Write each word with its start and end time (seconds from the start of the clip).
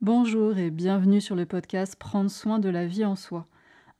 Bonjour 0.00 0.56
et 0.56 0.70
bienvenue 0.70 1.20
sur 1.20 1.34
le 1.34 1.44
podcast 1.44 1.96
Prendre 1.96 2.30
soin 2.30 2.60
de 2.60 2.68
la 2.68 2.86
vie 2.86 3.04
en 3.04 3.16
soi, 3.16 3.48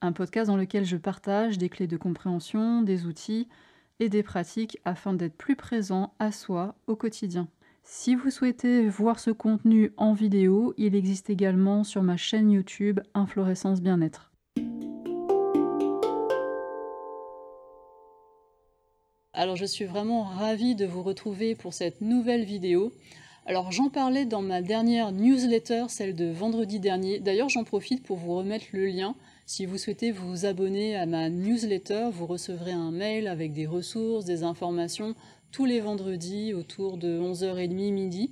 un 0.01 0.13
podcast 0.13 0.47
dans 0.47 0.57
lequel 0.57 0.85
je 0.85 0.97
partage 0.97 1.59
des 1.59 1.69
clés 1.69 1.89
de 1.89 1.97
compréhension, 1.97 2.83
des 2.83 3.05
outils 3.05 3.49
et 3.99 4.09
des 4.09 4.23
pratiques 4.23 4.79
afin 4.85 5.13
d'être 5.13 5.37
plus 5.37 5.57
présent 5.57 6.15
à 6.21 6.31
soi 6.31 6.77
au 6.87 6.95
quotidien. 6.95 7.49
Si 7.83 8.15
vous 8.15 8.31
souhaitez 8.31 8.89
voir 8.89 9.19
ce 9.19 9.33
contenu 9.33 9.93
en 9.97 10.13
vidéo, 10.13 10.73
il 10.77 10.95
existe 10.95 11.31
également 11.31 11.83
sur 11.83 12.05
ma 12.05 12.17
chaîne 12.17 12.53
YouTube 12.53 13.01
Inflorescence 13.15 13.83
Bien-être. 13.83 14.31
Alors 19.33 19.57
je 19.57 19.65
suis 19.65 19.85
vraiment 19.85 20.23
ravie 20.23 20.77
de 20.77 20.87
vous 20.87 21.03
retrouver 21.03 21.57
pour 21.57 21.75
cette 21.75 22.01
nouvelle 22.01 22.45
vidéo. 22.45 22.93
Alors 23.49 23.73
j'en 23.73 23.89
parlais 23.89 24.27
dans 24.27 24.43
ma 24.43 24.61
dernière 24.61 25.11
newsletter, 25.11 25.87
celle 25.89 26.15
de 26.15 26.27
vendredi 26.27 26.81
dernier. 26.81 27.19
D'ailleurs 27.19 27.49
j'en 27.49 27.65
profite 27.65 28.03
pour 28.03 28.19
vous 28.19 28.37
remettre 28.37 28.67
le 28.73 28.85
lien. 28.85 29.15
Si 29.47 29.65
vous 29.65 29.79
souhaitez 29.79 30.11
vous 30.11 30.45
abonner 30.45 30.97
à 30.97 31.07
ma 31.07 31.31
newsletter, 31.31 32.11
vous 32.13 32.27
recevrez 32.27 32.73
un 32.73 32.91
mail 32.91 33.27
avec 33.27 33.55
des 33.55 33.65
ressources, 33.65 34.27
des 34.27 34.43
informations 34.43 35.15
tous 35.51 35.65
les 35.65 35.81
vendredis 35.81 36.53
autour 36.53 36.99
de 36.99 37.19
11h30 37.19 37.91
midi. 37.91 38.31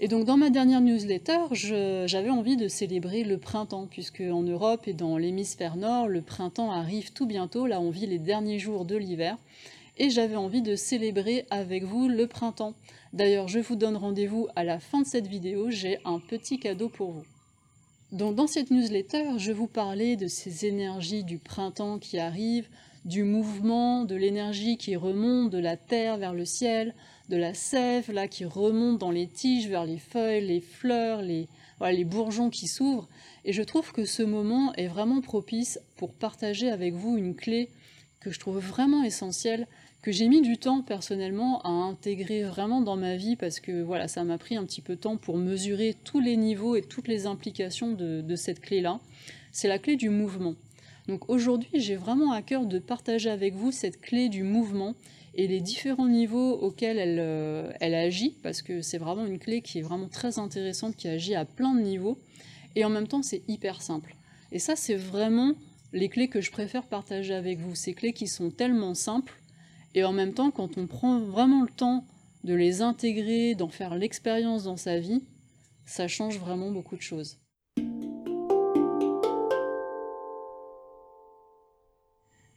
Et 0.00 0.08
donc 0.08 0.24
dans 0.24 0.38
ma 0.38 0.48
dernière 0.48 0.80
newsletter, 0.80 1.52
j'avais 1.52 2.30
envie 2.30 2.56
de 2.56 2.68
célébrer 2.68 3.24
le 3.24 3.36
printemps, 3.36 3.86
puisque 3.86 4.22
en 4.22 4.40
Europe 4.40 4.88
et 4.88 4.94
dans 4.94 5.18
l'hémisphère 5.18 5.76
nord, 5.76 6.08
le 6.08 6.22
printemps 6.22 6.72
arrive 6.72 7.12
tout 7.12 7.26
bientôt, 7.26 7.66
là 7.66 7.82
on 7.82 7.90
vit 7.90 8.06
les 8.06 8.18
derniers 8.18 8.58
jours 8.58 8.86
de 8.86 8.96
l'hiver 8.96 9.36
et 9.96 10.10
j'avais 10.10 10.36
envie 10.36 10.62
de 10.62 10.76
célébrer 10.76 11.46
avec 11.50 11.84
vous 11.84 12.08
le 12.08 12.26
printemps. 12.26 12.74
D'ailleurs, 13.12 13.48
je 13.48 13.58
vous 13.58 13.76
donne 13.76 13.96
rendez-vous 13.96 14.48
à 14.56 14.64
la 14.64 14.80
fin 14.80 15.00
de 15.00 15.06
cette 15.06 15.26
vidéo, 15.26 15.70
j'ai 15.70 15.98
un 16.04 16.18
petit 16.18 16.58
cadeau 16.58 16.88
pour 16.88 17.10
vous. 17.12 17.24
Donc 18.10 18.34
dans 18.34 18.46
cette 18.46 18.70
newsletter, 18.70 19.38
je 19.38 19.52
vous 19.52 19.66
parlais 19.66 20.16
de 20.16 20.26
ces 20.26 20.66
énergies 20.66 21.24
du 21.24 21.38
printemps 21.38 21.98
qui 21.98 22.18
arrivent, 22.18 22.68
du 23.04 23.24
mouvement, 23.24 24.04
de 24.04 24.14
l'énergie 24.14 24.76
qui 24.76 24.96
remonte 24.96 25.50
de 25.50 25.58
la 25.58 25.76
terre 25.76 26.18
vers 26.18 26.34
le 26.34 26.44
ciel, 26.44 26.94
de 27.30 27.36
la 27.36 27.54
sève 27.54 28.12
là 28.12 28.28
qui 28.28 28.44
remonte 28.44 28.98
dans 28.98 29.10
les 29.10 29.26
tiges 29.26 29.66
vers 29.66 29.86
les 29.86 29.98
feuilles, 29.98 30.46
les 30.46 30.60
fleurs, 30.60 31.22
les, 31.22 31.48
les 31.80 32.04
bourgeons 32.04 32.50
qui 32.50 32.68
s'ouvrent. 32.68 33.08
Et 33.44 33.52
je 33.52 33.62
trouve 33.62 33.92
que 33.92 34.04
ce 34.04 34.22
moment 34.22 34.72
est 34.74 34.88
vraiment 34.88 35.20
propice 35.20 35.80
pour 35.96 36.12
partager 36.12 36.70
avec 36.70 36.94
vous 36.94 37.16
une 37.16 37.34
clé 37.34 37.70
que 38.20 38.30
je 38.30 38.38
trouve 38.38 38.58
vraiment 38.58 39.02
essentielle 39.02 39.66
que 40.02 40.10
j'ai 40.10 40.26
mis 40.26 40.42
du 40.42 40.58
temps 40.58 40.82
personnellement 40.82 41.62
à 41.62 41.68
intégrer 41.68 42.42
vraiment 42.42 42.80
dans 42.80 42.96
ma 42.96 43.16
vie 43.16 43.36
parce 43.36 43.60
que 43.60 43.82
voilà, 43.82 44.08
ça 44.08 44.24
m'a 44.24 44.36
pris 44.36 44.56
un 44.56 44.64
petit 44.64 44.80
peu 44.80 44.96
de 44.96 45.00
temps 45.00 45.16
pour 45.16 45.38
mesurer 45.38 45.94
tous 46.02 46.18
les 46.18 46.36
niveaux 46.36 46.74
et 46.74 46.82
toutes 46.82 47.06
les 47.06 47.26
implications 47.26 47.92
de, 47.92 48.34
cette 48.34 48.60
clé-là. 48.60 48.98
C'est 49.52 49.68
la 49.68 49.78
clé 49.78 49.94
du 49.94 50.10
mouvement. 50.10 50.54
Donc 51.06 51.28
aujourd'hui, 51.30 51.70
j'ai 51.74 51.94
vraiment 51.94 52.32
à 52.32 52.42
cœur 52.42 52.66
de 52.66 52.80
partager 52.80 53.30
avec 53.30 53.54
vous 53.54 53.70
cette 53.70 54.00
clé 54.00 54.28
du 54.28 54.42
mouvement 54.42 54.94
et 55.34 55.46
les 55.46 55.60
différents 55.60 56.08
niveaux 56.08 56.52
auxquels 56.52 56.98
elle, 56.98 57.18
euh, 57.20 57.72
elle 57.80 57.94
agit, 57.94 58.34
parce 58.42 58.60
que 58.60 58.82
c'est 58.82 58.98
vraiment 58.98 59.24
une 59.24 59.38
clé 59.38 59.62
qui 59.62 59.78
est 59.78 59.82
vraiment 59.82 60.08
très 60.08 60.38
intéressante, 60.38 60.96
qui 60.96 61.08
agit 61.08 61.34
à 61.34 61.44
plein 61.44 61.74
de 61.74 61.80
niveaux, 61.80 62.18
et 62.76 62.84
en 62.84 62.90
même 62.90 63.08
temps 63.08 63.22
c'est 63.22 63.42
hyper 63.48 63.80
simple. 63.82 64.14
Et 64.50 64.58
ça, 64.58 64.76
c'est 64.76 64.94
vraiment 64.94 65.54
les 65.92 66.08
clés 66.08 66.28
que 66.28 66.40
je 66.40 66.50
préfère 66.50 66.84
partager 66.84 67.34
avec 67.34 67.58
vous, 67.60 67.74
ces 67.74 67.94
clés 67.94 68.12
qui 68.12 68.26
sont 68.26 68.50
tellement 68.50 68.94
simples 68.94 69.34
et 69.94 70.04
en 70.04 70.12
même 70.12 70.34
temps, 70.34 70.50
quand 70.50 70.78
on 70.78 70.86
prend 70.86 71.20
vraiment 71.20 71.62
le 71.62 71.68
temps 71.68 72.04
de 72.44 72.54
les 72.54 72.82
intégrer, 72.82 73.54
d'en 73.54 73.68
faire 73.68 73.94
l'expérience 73.94 74.64
dans 74.64 74.76
sa 74.76 74.98
vie, 74.98 75.22
ça 75.84 76.08
change 76.08 76.38
vraiment 76.38 76.70
beaucoup 76.70 76.96
de 76.96 77.02
choses. 77.02 77.38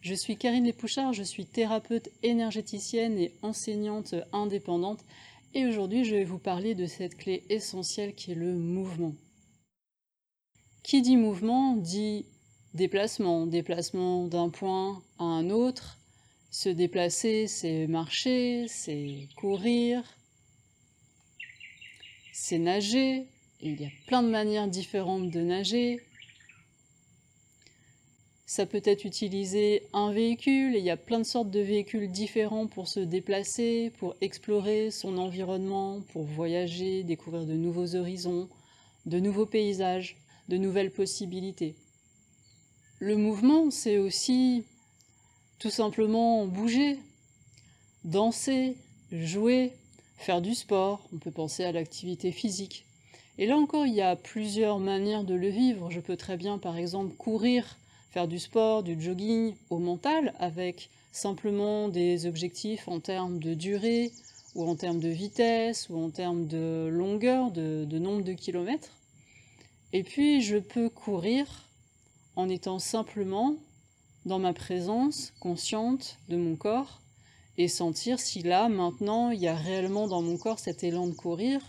Je 0.02 0.14
suis 0.14 0.38
Karine 0.38 0.66
Lépouchard, 0.66 1.14
je 1.14 1.23
suis 1.23 1.45
thérapeute 1.45 2.09
énergéticienne 2.21 3.17
et 3.17 3.33
enseignante 3.42 4.14
indépendante 4.33 5.04
et 5.55 5.65
aujourd'hui 5.65 6.05
je 6.05 6.15
vais 6.15 6.23
vous 6.23 6.38
parler 6.38 6.76
de 6.76 6.86
cette 6.86 7.17
clé 7.17 7.43
essentielle 7.49 8.14
qui 8.14 8.32
est 8.32 8.36
le 8.36 8.54
mouvement. 8.54 9.15
Qui 10.83 11.02
dit 11.02 11.17
mouvement 11.17 11.76
dit 11.76 12.27
déplacement, 12.76 13.48
déplacement 13.48 14.27
d'un 14.27 14.49
point 14.49 15.02
à 15.17 15.23
un 15.23 15.49
autre, 15.49 15.98
se 16.55 16.70
déplacer, 16.70 17.48
c'est 17.48 17.86
marcher, 17.86 18.67
c'est 18.70 19.27
courir, 19.36 20.02
c'est 22.32 22.60
nager. 22.60 23.26
il 23.60 23.82
y 23.82 23.83
a 23.83 23.89
plein 24.08 24.23
de 24.23 24.30
manières 24.30 24.70
différentes 24.70 25.30
de 25.32 25.42
nager. 25.42 25.99
Ça 28.45 28.65
peut 28.65 28.82
être 28.86 29.04
utiliser 29.04 29.83
un 29.92 30.14
véhicule, 30.14 30.76
il 30.76 30.83
y 30.86 30.89
a 30.89 30.95
plein 30.95 31.20
de 31.20 31.26
sortes 31.26 31.52
de 31.52 31.60
véhicules 31.60 32.10
différents 32.10 32.67
pour 32.67 32.88
se 32.88 33.02
déplacer, 33.02 33.92
pour 33.99 34.15
explorer 34.21 34.92
son 34.92 35.17
environnement, 35.17 35.99
pour 36.14 36.23
voyager, 36.23 37.04
découvrir 37.04 37.45
de 37.45 37.55
nouveaux 37.55 37.95
horizons, 37.95 38.48
de 39.05 39.20
nouveaux 39.20 39.45
paysages, 39.45 40.15
de 40.48 40.55
nouvelles 40.55 40.92
possibilités. 40.92 41.76
Le 42.99 43.17
mouvement, 43.17 43.71
c'est 43.71 43.98
aussi 43.98 44.64
tout 45.60 45.70
simplement 45.70 46.45
bouger, 46.45 46.99
danser, 48.04 48.76
jouer, 49.11 49.73
faire 50.17 50.42
du 50.42 50.55
sport, 50.55 51.02
on 51.14 51.17
peut 51.17 51.32
penser 51.32 51.64
à 51.64 51.71
l'activité 51.71 52.32
physique. 52.32 52.86
Et 53.38 53.48
là 53.48 53.58
encore, 53.58 53.86
il 53.86 53.94
y 53.94 54.02
a 54.02 54.15
plusieurs 54.15 54.80
manières 54.80 55.23
de 55.23 55.33
le 55.33 55.49
vivre. 55.49 55.92
Je 55.92 55.99
peux 55.99 56.15
très 56.15 56.38
bien, 56.38 56.58
par 56.58 56.77
exemple, 56.77 57.14
courir, 57.15 57.77
faire 58.11 58.27
du 58.27 58.39
sport, 58.39 58.82
du 58.82 58.99
jogging 59.02 59.55
au 59.70 59.77
mental, 59.77 60.33
avec 60.39 60.89
simplement 61.11 61.89
des 61.89 62.27
objectifs 62.27 62.88
en 62.88 62.99
termes 62.99 63.39
de 63.39 63.54
durée, 63.54 64.11
ou 64.55 64.64
en 64.64 64.76
termes 64.76 65.02
de 65.02 65.10
vitesse, 65.10 65.89
ou 65.89 65.98
en 66.02 66.10
termes 66.10 66.48
de 66.48 66.88
longueur, 66.89 67.52
de, 67.52 67.99
nombre 67.99 68.23
de 68.23 68.32
kilomètres. 68.32 68.92
Et 69.92 70.04
puis, 70.04 70.42
je 70.42 70.58
peux 70.58 70.89
courir 70.89 71.45
en 72.38 72.48
étant 72.48 72.80
simplement 72.80 73.55
dans 74.25 74.39
ma 74.39 74.53
présence 74.53 75.33
consciente 75.39 76.17
de 76.30 76.37
mon 76.37 76.55
corps 76.55 77.02
et 77.58 77.67
sentir 77.67 78.19
si 78.19 78.41
là, 78.41 78.67
maintenant, 78.67 79.30
il 79.30 79.39
y 79.39 79.47
a 79.47 79.55
réellement 79.55 80.08
dans 80.08 80.21
mon 80.21 80.37
corps 80.37 80.59
cet 80.59 80.83
élan 80.83 81.08
de 81.08 81.13
courir. 81.13 81.61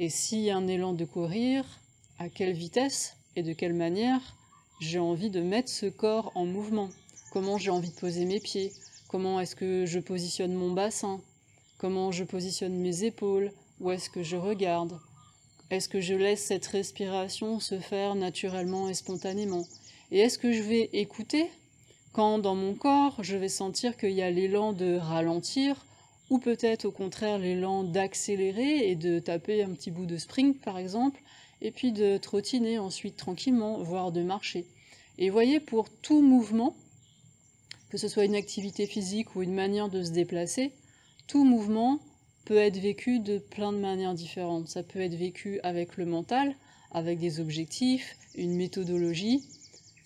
Et 0.00 0.08
s'il 0.08 0.40
y 0.40 0.50
a 0.50 0.56
un 0.56 0.66
élan 0.66 0.92
de 0.92 1.04
courir, 1.04 1.64
à 2.18 2.28
quelle 2.28 2.52
vitesse 2.52 3.16
et 3.36 3.42
de 3.42 3.52
quelle 3.52 3.74
manière 3.74 4.20
j'ai 4.80 4.98
envie 4.98 5.30
de 5.30 5.40
mettre 5.40 5.68
ce 5.68 5.86
corps 5.86 6.32
en 6.34 6.46
mouvement? 6.46 6.88
Comment 7.30 7.58
j'ai 7.58 7.70
envie 7.70 7.90
de 7.90 7.94
poser 7.94 8.24
mes 8.24 8.40
pieds, 8.40 8.72
comment 9.08 9.38
est-ce 9.40 9.54
que 9.54 9.86
je 9.86 9.98
positionne 9.98 10.54
mon 10.54 10.72
bassin, 10.72 11.20
comment 11.76 12.10
je 12.10 12.24
positionne 12.24 12.74
mes 12.74 13.04
épaules, 13.04 13.52
où 13.80 13.90
est-ce 13.90 14.08
que 14.08 14.22
je 14.22 14.36
regarde, 14.36 14.98
est-ce 15.70 15.88
que 15.88 16.00
je 16.00 16.14
laisse 16.14 16.44
cette 16.44 16.66
respiration 16.66 17.60
se 17.60 17.78
faire 17.78 18.14
naturellement 18.14 18.88
et 18.88 18.94
spontanément? 18.94 19.66
Et 20.10 20.20
est-ce 20.20 20.38
que 20.38 20.52
je 20.52 20.62
vais 20.62 20.88
écouter 20.94 21.50
quand 22.18 22.40
dans 22.40 22.56
mon 22.56 22.74
corps, 22.74 23.22
je 23.22 23.36
vais 23.36 23.48
sentir 23.48 23.96
qu'il 23.96 24.10
y 24.10 24.22
a 24.22 24.30
l'élan 24.32 24.72
de 24.72 24.96
ralentir 24.96 25.86
ou 26.30 26.40
peut-être 26.40 26.84
au 26.84 26.90
contraire 26.90 27.38
l'élan 27.38 27.84
d'accélérer 27.84 28.90
et 28.90 28.96
de 28.96 29.20
taper 29.20 29.62
un 29.62 29.68
petit 29.68 29.92
bout 29.92 30.04
de 30.04 30.16
sprint 30.16 30.60
par 30.60 30.78
exemple, 30.78 31.22
et 31.62 31.70
puis 31.70 31.92
de 31.92 32.16
trottiner 32.16 32.80
ensuite 32.80 33.16
tranquillement, 33.16 33.78
voire 33.84 34.10
de 34.10 34.24
marcher. 34.24 34.66
Et 35.18 35.30
voyez, 35.30 35.60
pour 35.60 35.88
tout 35.90 36.20
mouvement, 36.20 36.74
que 37.88 37.98
ce 37.98 38.08
soit 38.08 38.24
une 38.24 38.34
activité 38.34 38.86
physique 38.86 39.36
ou 39.36 39.44
une 39.44 39.54
manière 39.54 39.88
de 39.88 40.02
se 40.02 40.10
déplacer, 40.10 40.72
tout 41.28 41.44
mouvement 41.44 42.00
peut 42.46 42.56
être 42.56 42.78
vécu 42.78 43.20
de 43.20 43.38
plein 43.38 43.72
de 43.72 43.78
manières 43.78 44.14
différentes. 44.14 44.66
Ça 44.66 44.82
peut 44.82 45.00
être 45.00 45.14
vécu 45.14 45.60
avec 45.62 45.96
le 45.96 46.04
mental, 46.04 46.56
avec 46.90 47.20
des 47.20 47.38
objectifs, 47.38 48.16
une 48.34 48.56
méthodologie, 48.56 49.44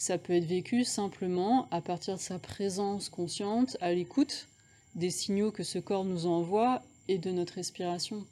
ça 0.02 0.18
peut 0.18 0.32
être 0.32 0.46
vécu 0.46 0.82
simplement 0.82 1.68
à 1.70 1.80
partir 1.80 2.16
de 2.16 2.20
sa 2.20 2.40
présence 2.40 3.08
consciente, 3.08 3.76
à 3.80 3.92
l'écoute 3.92 4.48
des 4.96 5.10
signaux 5.10 5.52
que 5.52 5.62
ce 5.62 5.78
corps 5.78 6.04
nous 6.04 6.26
envoie 6.26 6.82
et 7.06 7.18
de 7.18 7.30
notre 7.30 7.54
respiration. 7.54 8.26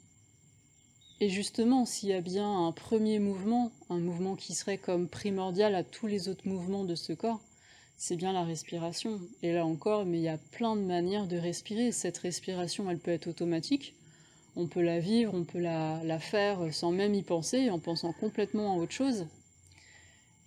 Et 1.21 1.29
justement, 1.29 1.85
s'il 1.85 2.09
y 2.09 2.13
a 2.13 2.19
bien 2.19 2.67
un 2.67 2.73
premier 2.73 3.19
mouvement, 3.19 3.71
un 3.89 3.99
mouvement 3.99 4.35
qui 4.35 4.53
serait 4.53 4.79
comme 4.79 5.07
primordial 5.07 5.73
à 5.73 5.85
tous 5.85 6.07
les 6.07 6.27
autres 6.27 6.45
mouvements 6.45 6.83
de 6.83 6.95
ce 6.95 7.13
corps, 7.13 7.39
c'est 7.95 8.17
bien 8.17 8.33
la 8.33 8.43
respiration. 8.43 9.21
Et 9.41 9.53
là 9.53 9.65
encore, 9.65 10.05
mais 10.05 10.17
il 10.17 10.23
y 10.23 10.27
a 10.27 10.39
plein 10.51 10.75
de 10.75 10.81
manières 10.81 11.27
de 11.27 11.37
respirer. 11.37 11.93
Cette 11.93 12.17
respiration, 12.17 12.89
elle 12.89 12.99
peut 12.99 13.11
être 13.11 13.27
automatique. 13.27 13.95
On 14.57 14.67
peut 14.67 14.81
la 14.81 14.99
vivre, 14.99 15.33
on 15.33 15.45
peut 15.45 15.59
la, 15.59 16.03
la 16.03 16.19
faire 16.19 16.73
sans 16.73 16.91
même 16.91 17.15
y 17.15 17.23
penser, 17.23 17.69
en 17.69 17.79
pensant 17.79 18.11
complètement 18.11 18.73
à 18.73 18.75
autre 18.75 18.91
chose. 18.91 19.25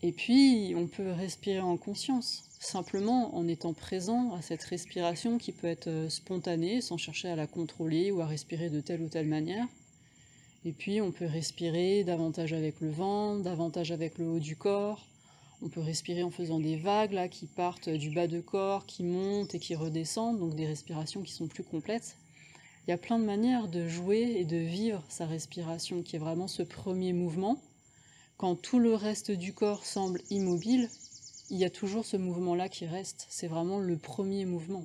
Et 0.06 0.12
puis, 0.12 0.74
on 0.76 0.86
peut 0.86 1.12
respirer 1.12 1.60
en 1.60 1.78
conscience, 1.78 2.44
simplement 2.60 3.34
en 3.34 3.48
étant 3.48 3.72
présent 3.72 4.34
à 4.34 4.42
cette 4.42 4.62
respiration 4.62 5.38
qui 5.38 5.50
peut 5.50 5.66
être 5.66 5.86
euh, 5.86 6.10
spontanée, 6.10 6.82
sans 6.82 6.98
chercher 6.98 7.28
à 7.28 7.36
la 7.36 7.46
contrôler 7.46 8.10
ou 8.10 8.20
à 8.20 8.26
respirer 8.26 8.68
de 8.68 8.82
telle 8.82 9.00
ou 9.00 9.08
telle 9.08 9.26
manière. 9.26 9.66
Et 10.66 10.72
puis 10.72 11.00
on 11.00 11.10
peut 11.10 11.24
respirer 11.24 12.04
davantage 12.04 12.52
avec 12.52 12.82
le 12.82 12.90
ventre, 12.90 13.44
davantage 13.44 13.92
avec 13.92 14.18
le 14.18 14.28
haut 14.28 14.40
du 14.40 14.56
corps. 14.56 15.06
On 15.62 15.70
peut 15.70 15.80
respirer 15.80 16.22
en 16.22 16.30
faisant 16.30 16.60
des 16.60 16.76
vagues 16.76 17.12
là, 17.12 17.26
qui 17.28 17.46
partent 17.46 17.88
du 17.88 18.10
bas 18.10 18.26
de 18.26 18.42
corps, 18.42 18.84
qui 18.84 19.04
montent 19.04 19.54
et 19.54 19.58
qui 19.58 19.74
redescendent, 19.74 20.38
donc 20.38 20.54
des 20.54 20.66
respirations 20.66 21.22
qui 21.22 21.32
sont 21.32 21.46
plus 21.46 21.64
complètes. 21.64 22.18
Il 22.86 22.90
y 22.90 22.92
a 22.92 22.98
plein 22.98 23.18
de 23.18 23.24
manières 23.24 23.68
de 23.68 23.88
jouer 23.88 24.34
et 24.36 24.44
de 24.44 24.58
vivre 24.58 25.02
sa 25.08 25.24
respiration, 25.24 26.02
qui 26.02 26.16
est 26.16 26.18
vraiment 26.18 26.46
ce 26.46 26.62
premier 26.62 27.14
mouvement. 27.14 27.58
Quand 28.36 28.56
tout 28.56 28.80
le 28.80 28.94
reste 28.94 29.30
du 29.30 29.52
corps 29.52 29.86
semble 29.86 30.20
immobile, 30.30 30.88
il 31.50 31.58
y 31.58 31.64
a 31.64 31.70
toujours 31.70 32.04
ce 32.04 32.16
mouvement-là 32.16 32.68
qui 32.68 32.84
reste. 32.84 33.26
C'est 33.30 33.46
vraiment 33.46 33.78
le 33.78 33.96
premier 33.96 34.44
mouvement. 34.44 34.84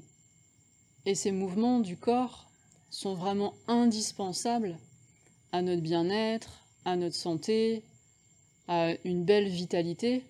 Et 1.06 1.16
ces 1.16 1.32
mouvements 1.32 1.80
du 1.80 1.98
corps 1.98 2.50
sont 2.92 3.16
vraiment 3.16 3.56
indispensables 3.68 4.78
à 5.52 5.64
notre 5.64 5.82
bien-être, 5.82 6.64
à 6.86 6.96
notre 6.96 7.16
santé, 7.16 7.84
à 8.68 8.94
une 9.04 9.24
belle 9.24 9.48
vitalité, 9.48 10.24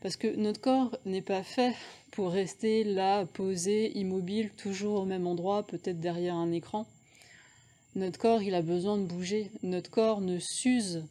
parce 0.00 0.16
que 0.16 0.34
notre 0.36 0.60
corps 0.60 0.96
n'est 1.04 1.22
pas 1.22 1.42
fait 1.42 1.74
pour 2.10 2.30
rester 2.30 2.84
là, 2.84 3.26
posé, 3.26 3.96
immobile, 3.98 4.50
toujours 4.56 5.02
au 5.02 5.04
même 5.04 5.26
endroit, 5.26 5.66
peut-être 5.66 6.00
derrière 6.00 6.36
un 6.36 6.52
écran. 6.52 6.86
Notre 7.96 8.18
corps, 8.18 8.42
il 8.42 8.54
a 8.54 8.62
besoin 8.62 8.96
de 8.96 9.04
bouger. 9.04 9.50
Notre 9.62 9.90
corps 9.90 10.20
ne 10.20 10.38
s'use 10.38 11.04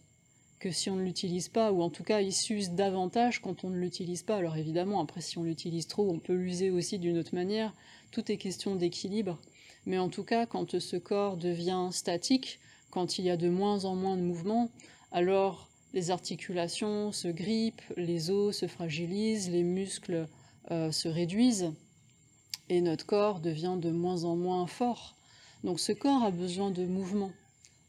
que 0.60 0.72
si 0.72 0.90
on 0.90 0.96
ne 0.96 1.04
l'utilise 1.04 1.50
pas, 1.50 1.72
ou 1.72 1.82
en 1.82 1.90
tout 1.90 2.04
cas 2.04 2.22
il 2.22 2.34
s'use 2.34 2.72
davantage 2.72 3.42
quand 3.42 3.64
on 3.64 3.70
ne 3.70 3.78
l'utilise 3.78 4.24
pas. 4.24 4.38
Alors 4.38 4.58
évidemment, 4.58 5.02
après 5.02 5.22
si 5.22 5.38
on 5.38 5.44
l'utilise 5.44 5.88
trop, 5.88 6.10
on 6.10 6.20
peut 6.20 6.34
l'user 6.34 6.70
aussi 6.72 7.00
d'une 7.00 7.18
autre 7.18 7.36
manière. 7.36 7.74
Tout 8.12 8.32
est 8.32 8.38
question 8.38 8.76
d'équilibre. 8.76 9.40
Mais 9.86 9.98
en 9.98 10.10
tout 10.10 10.24
cas, 10.24 10.46
quand 10.46 10.80
ce 10.80 10.96
corps 10.96 11.38
devient 11.38 11.90
statique, 11.92 12.60
quand 12.90 13.20
il 13.20 13.26
y 13.26 13.30
a 13.30 13.38
de 13.38 13.50
moins 13.50 13.86
en 13.86 13.96
moins 13.96 14.18
de 14.18 14.22
mouvements, 14.22 14.70
alors 15.12 15.70
les 15.94 16.12
articulations 16.12 17.12
se 17.12 17.28
grippent, 17.28 17.82
les 17.98 18.32
os 18.32 18.56
se 18.56 18.68
fragilisent, 18.68 19.50
les 19.50 19.64
muscles 19.64 20.28
euh, 20.72 20.92
se 20.92 21.08
réduisent, 21.08 21.74
et 22.70 22.82
notre 22.82 23.06
corps 23.06 23.40
devient 23.40 23.78
de 23.80 23.92
moins 23.92 24.24
en 24.24 24.36
moins 24.36 24.66
fort. 24.66 25.16
Donc 25.64 25.80
ce 25.80 25.92
corps 25.92 26.24
a 26.24 26.32
besoin 26.32 26.72
de 26.72 26.86
mouvement. 26.86 27.32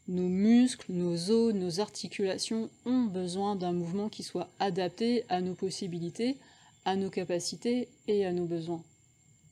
Nos 0.07 0.29
muscles, 0.29 0.93
nos 0.93 1.31
os, 1.31 1.53
nos 1.53 1.81
articulations 1.81 2.69
ont 2.85 3.03
besoin 3.03 3.57
d'un 3.57 3.73
mouvement 3.73 4.07
qui 4.07 4.23
soit 4.23 4.49
adapté 4.59 5.25
à 5.27 5.41
nos 5.41 5.53
possibilités, 5.53 6.37
à 6.85 6.95
nos 6.95 7.09
capacités 7.09 7.89
et 8.07 8.25
à 8.25 8.31
nos 8.31 8.45
besoins. 8.45 8.83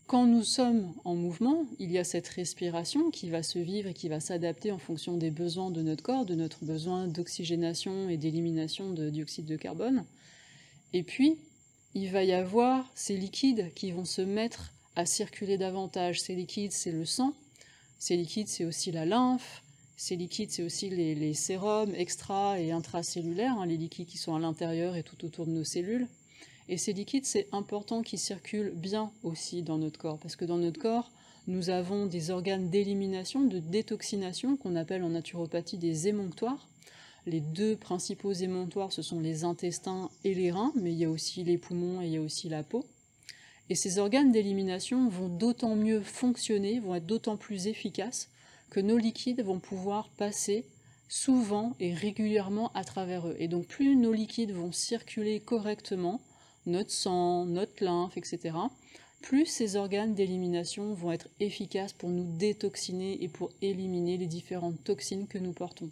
Quand 0.07 0.27
nous 0.27 0.43
sommes 0.43 0.93
en 1.03 1.15
mouvement, 1.15 1.65
il 1.79 1.91
y 1.91 1.97
a 1.97 2.03
cette 2.03 2.27
respiration 2.27 3.09
qui 3.09 3.29
va 3.29 3.43
se 3.43 3.59
vivre 3.59 3.89
et 3.89 3.93
qui 3.93 4.07
va 4.07 4.19
s'adapter 4.19 4.71
en 4.71 4.77
fonction 4.77 5.17
des 5.17 5.31
besoins 5.31 5.71
de 5.71 5.81
notre 5.81 6.03
corps, 6.03 6.25
de 6.25 6.35
notre 6.35 6.63
besoin 6.63 7.07
d'oxygénation 7.07 8.07
et 8.07 8.15
d'élimination 8.15 8.93
de 8.93 9.09
dioxyde 9.09 9.47
de 9.47 9.57
carbone. 9.57 10.05
Et 10.93 11.03
puis, 11.03 11.37
il 11.95 12.11
va 12.11 12.23
y 12.23 12.31
avoir 12.31 12.89
ces 12.95 13.17
liquides 13.17 13.73
qui 13.73 13.91
vont 13.91 14.05
se 14.05 14.21
mettre 14.21 14.71
à 14.95 15.05
circuler 15.05 15.57
davantage. 15.57 16.21
Ces 16.21 16.35
liquides, 16.35 16.71
c'est 16.71 16.91
le 16.91 17.05
sang, 17.05 17.33
ces 17.97 18.15
liquides, 18.15 18.47
c'est 18.47 18.63
aussi 18.63 18.91
la 18.91 19.05
lymphe, 19.05 19.63
ces 19.97 20.15
liquides, 20.15 20.51
c'est 20.51 20.63
aussi 20.63 20.89
les, 20.89 21.33
sérums 21.33 21.95
extra 21.95 22.59
et 22.59 22.71
intracellulaires, 22.71 23.57
hein, 23.57 23.65
les 23.65 23.77
liquides 23.77 24.07
qui 24.07 24.17
sont 24.17 24.35
à 24.35 24.39
l'intérieur 24.39 24.95
et 24.95 25.03
tout 25.03 25.23
autour 25.23 25.45
de 25.45 25.51
nos 25.51 25.63
cellules. 25.63 26.07
Et 26.67 26.77
ces 26.77 26.93
liquides, 26.93 27.25
c'est 27.25 27.47
important 27.51 28.01
qu'ils 28.01 28.19
circulent 28.19 28.73
bien 28.75 29.11
aussi 29.23 29.61
dans 29.61 29.77
notre 29.77 29.99
corps, 29.99 30.17
parce 30.17 30.35
que 30.35 30.45
dans 30.45 30.57
notre 30.57 30.81
corps, 30.81 31.11
nous 31.47 31.69
avons 31.69 32.07
des 32.07 32.31
organes 32.31 32.69
d'élimination, 32.69 33.43
de 33.45 33.59
détoxination, 33.59 34.57
qu'on 34.57 34.75
appelle 34.75 35.03
en 35.03 35.09
naturopathie 35.09 35.77
des 35.77 36.07
émonctoires. 36.07 36.67
Les 37.27 37.39
deux 37.39 37.75
principaux 37.75 38.33
émonctoires, 38.33 38.91
ce 38.91 39.01
sont 39.01 39.19
les 39.19 39.43
intestins 39.43 40.09
et 40.23 40.33
les 40.33 40.51
reins, 40.51 40.73
mais 40.75 40.91
il 40.91 40.97
y 40.97 41.05
a 41.05 41.09
aussi 41.09 41.43
les 41.43 41.57
poumons 41.57 42.01
et 42.01 42.07
il 42.07 42.13
y 42.13 42.17
a 42.17 42.21
aussi 42.21 42.49
la 42.49 42.63
peau. 42.63 42.85
Et 43.69 43.75
ces 43.75 43.97
organes 43.97 44.31
d'élimination 44.31 45.07
vont 45.07 45.29
d'autant 45.29 45.75
mieux 45.75 46.01
fonctionner, 46.01 46.79
vont 46.79 46.95
être 46.95 47.05
d'autant 47.05 47.37
plus 47.37 47.67
efficaces 47.67 48.29
que 48.69 48.79
nos 48.79 48.97
liquides 48.97 49.43
vont 49.43 49.59
pouvoir 49.59 50.09
passer 50.09 50.65
souvent 51.07 51.75
et 51.79 51.93
régulièrement 51.93 52.71
à 52.73 52.83
travers 52.83 53.27
eux. 53.27 53.35
Et 53.39 53.47
donc 53.47 53.67
plus 53.67 53.95
nos 53.95 54.13
liquides 54.13 54.51
vont 54.51 54.71
circuler 54.71 55.39
correctement, 55.39 56.21
notre 56.65 56.91
sang, 56.91 57.45
notre 57.45 57.83
lymphe, 57.83 58.17
etc., 58.17 58.55
plus 59.21 59.47
ces 59.47 59.75
organes 59.75 60.13
d'élimination 60.13 60.93
vont 60.93 61.11
être 61.11 61.29
efficaces 61.39 61.93
pour 61.93 62.09
nous 62.09 62.37
détoxiner 62.37 63.23
et 63.23 63.27
pour 63.27 63.51
éliminer 63.63 64.17
les 64.17 64.27
différentes 64.27 64.83
toxines 64.83 65.27
que 65.27 65.39
nous 65.39 65.51
portons. 65.51 65.89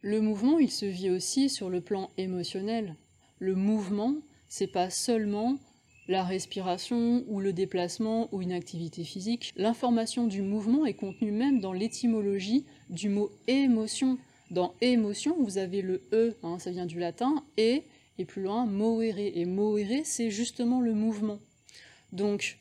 Le 0.00 0.20
mouvement, 0.20 0.60
il 0.60 0.70
se 0.70 0.86
vit 0.86 1.10
aussi 1.10 1.50
sur 1.50 1.70
le 1.70 1.80
plan 1.80 2.10
émotionnel. 2.16 2.94
Le 3.40 3.56
mouvement, 3.56 4.14
c'est 4.48 4.68
pas 4.68 4.88
seulement 4.88 5.58
la 6.08 6.22
respiration 6.22 7.24
ou 7.28 7.40
le 7.40 7.52
déplacement 7.52 8.28
ou 8.32 8.42
une 8.42 8.52
activité 8.52 9.04
physique. 9.04 9.52
L'information 9.56 10.26
du 10.26 10.42
mouvement 10.42 10.86
est 10.86 10.94
contenue 10.94 11.32
même 11.32 11.60
dans 11.60 11.72
l'étymologie 11.72 12.64
du 12.90 13.08
mot 13.08 13.30
émotion. 13.46 14.18
Dans 14.50 14.74
émotion, 14.80 15.36
vous 15.40 15.58
avez 15.58 15.82
le 15.82 16.02
e, 16.12 16.36
hein, 16.42 16.58
ça 16.58 16.70
vient 16.70 16.86
du 16.86 16.98
latin, 16.98 17.42
et 17.56 17.84
et 18.18 18.24
plus 18.24 18.42
loin, 18.42 18.66
moere. 18.66 19.18
Et 19.18 19.44
moere, 19.44 20.04
c'est 20.04 20.30
justement 20.30 20.80
le 20.80 20.94
mouvement. 20.94 21.38
Donc, 22.12 22.58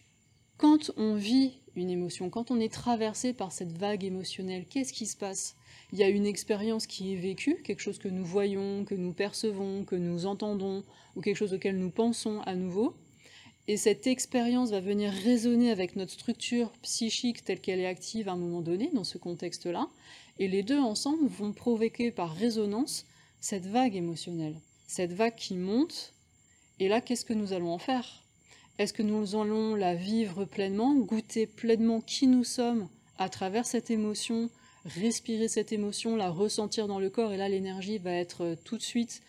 quand 0.57 0.91
on 0.97 1.15
vit 1.15 1.53
une 1.75 1.89
émotion, 1.89 2.29
quand 2.29 2.51
on 2.51 2.59
est 2.59 2.73
traversé 2.73 3.33
par 3.33 3.51
cette 3.51 3.77
vague 3.77 4.03
émotionnelle, 4.03 4.65
qu'est-ce 4.69 4.93
qui 4.93 5.05
se 5.05 5.17
passe? 5.17 5.55
Il 5.91 5.99
y 5.99 6.03
a 6.03 6.09
une 6.09 6.25
expérience 6.25 6.87
qui 6.87 7.13
est 7.13 7.17
vécue, 7.17 7.61
quelque 7.63 7.81
chose 7.81 7.99
que 7.99 8.07
nous 8.07 8.25
voyons, 8.25 8.83
que 8.85 8.95
nous 8.95 9.13
percevons, 9.13 9.83
que 9.83 9.95
nous 9.95 10.25
entendons, 10.25 10.83
ou 11.15 11.21
quelque 11.21 11.37
chose 11.37 11.53
auquel 11.53 11.77
nous 11.77 11.91
pensons 11.91 12.41
à 12.41 12.55
nouveau. 12.55 12.95
Et 13.67 13.77
cette 13.77 14.07
expérience 14.07 14.71
va 14.71 14.79
venir 14.79 15.11
résonner 15.11 15.71
avec 15.71 15.95
notre 15.95 16.11
structure 16.11 16.71
psychique 16.81 17.43
telle 17.43 17.61
qu'elle 17.61 17.79
est 17.79 17.87
active 17.87 18.27
à 18.27 18.33
un 18.33 18.37
moment 18.37 18.61
donné, 18.61 18.89
dans 18.93 19.05
ce 19.05 19.17
contexte-là. 19.17 19.87
Et 20.39 20.47
les 20.47 20.63
deux 20.63 20.79
ensemble 20.79 21.27
vont 21.27 21.53
provoquer 21.53 22.11
par 22.11 22.33
résonance 22.33 23.05
cette 23.39 23.65
vague 23.65 23.95
émotionnelle 23.95 24.55
cette 24.93 25.13
vague 25.13 25.35
qui 25.35 25.55
monte, 25.55 26.13
et 26.79 26.87
là, 26.87 27.01
qu'est-ce 27.01 27.25
que 27.25 27.33
nous 27.33 27.53
allons 27.53 27.71
en 27.71 27.79
faire? 27.79 28.21
Est-ce 28.77 28.93
que 28.93 29.01
nous 29.01 29.35
allons 29.35 29.73
la 29.73 29.95
vivre 29.95 30.45
pleinement, 30.45 30.93
goûter 30.93 31.47
pleinement 31.47 31.99
qui 31.99 32.27
nous 32.27 32.43
sommes 32.43 32.87
à 33.17 33.27
travers 33.27 33.65
cette 33.65 33.89
émotion, 33.89 34.51
respirer 34.85 35.47
cette 35.47 35.71
émotion, 35.71 36.15
la 36.15 36.29
ressentir 36.29 36.87
dans 36.87 36.99
le 36.99 37.09
corps, 37.09 37.33
et 37.33 37.37
là, 37.37 37.49
l'énergie 37.49 37.97
va 37.97 38.11
être 38.11 38.55
tout 38.63 38.77
de 38.77 38.83
suite 38.83 39.23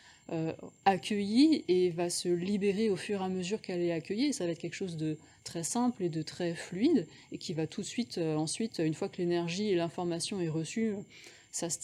accueillie 0.84 1.64
et 1.68 1.90
va 1.90 2.08
se 2.10 2.28
libérer 2.28 2.88
au 2.90 2.96
fur 2.96 3.20
et 3.20 3.24
à 3.24 3.28
mesure 3.28 3.60
qu'elle 3.60 3.82
est 3.82 3.92
accueillie. 3.92 4.32
ça 4.32 4.46
va 4.46 4.52
être 4.52 4.58
quelque 4.58 4.74
chose 4.74 4.96
de 4.96 5.18
très 5.44 5.62
simple 5.62 6.02
et 6.02 6.08
de 6.08 6.22
très 6.22 6.54
fluide, 6.54 7.06
et 7.30 7.38
qui 7.38 7.52
va 7.52 7.66
tout 7.66 7.82
de 7.82 7.86
suite, 7.86 8.18
euh, 8.18 8.34
ensuite, 8.34 8.78
une 8.78 8.94
fois 8.94 9.08
que 9.08 9.18
l'énergie 9.18 9.68
et 9.68 9.74
l'information 9.76 10.40
est 10.40 10.48
reçue, 10.48 10.94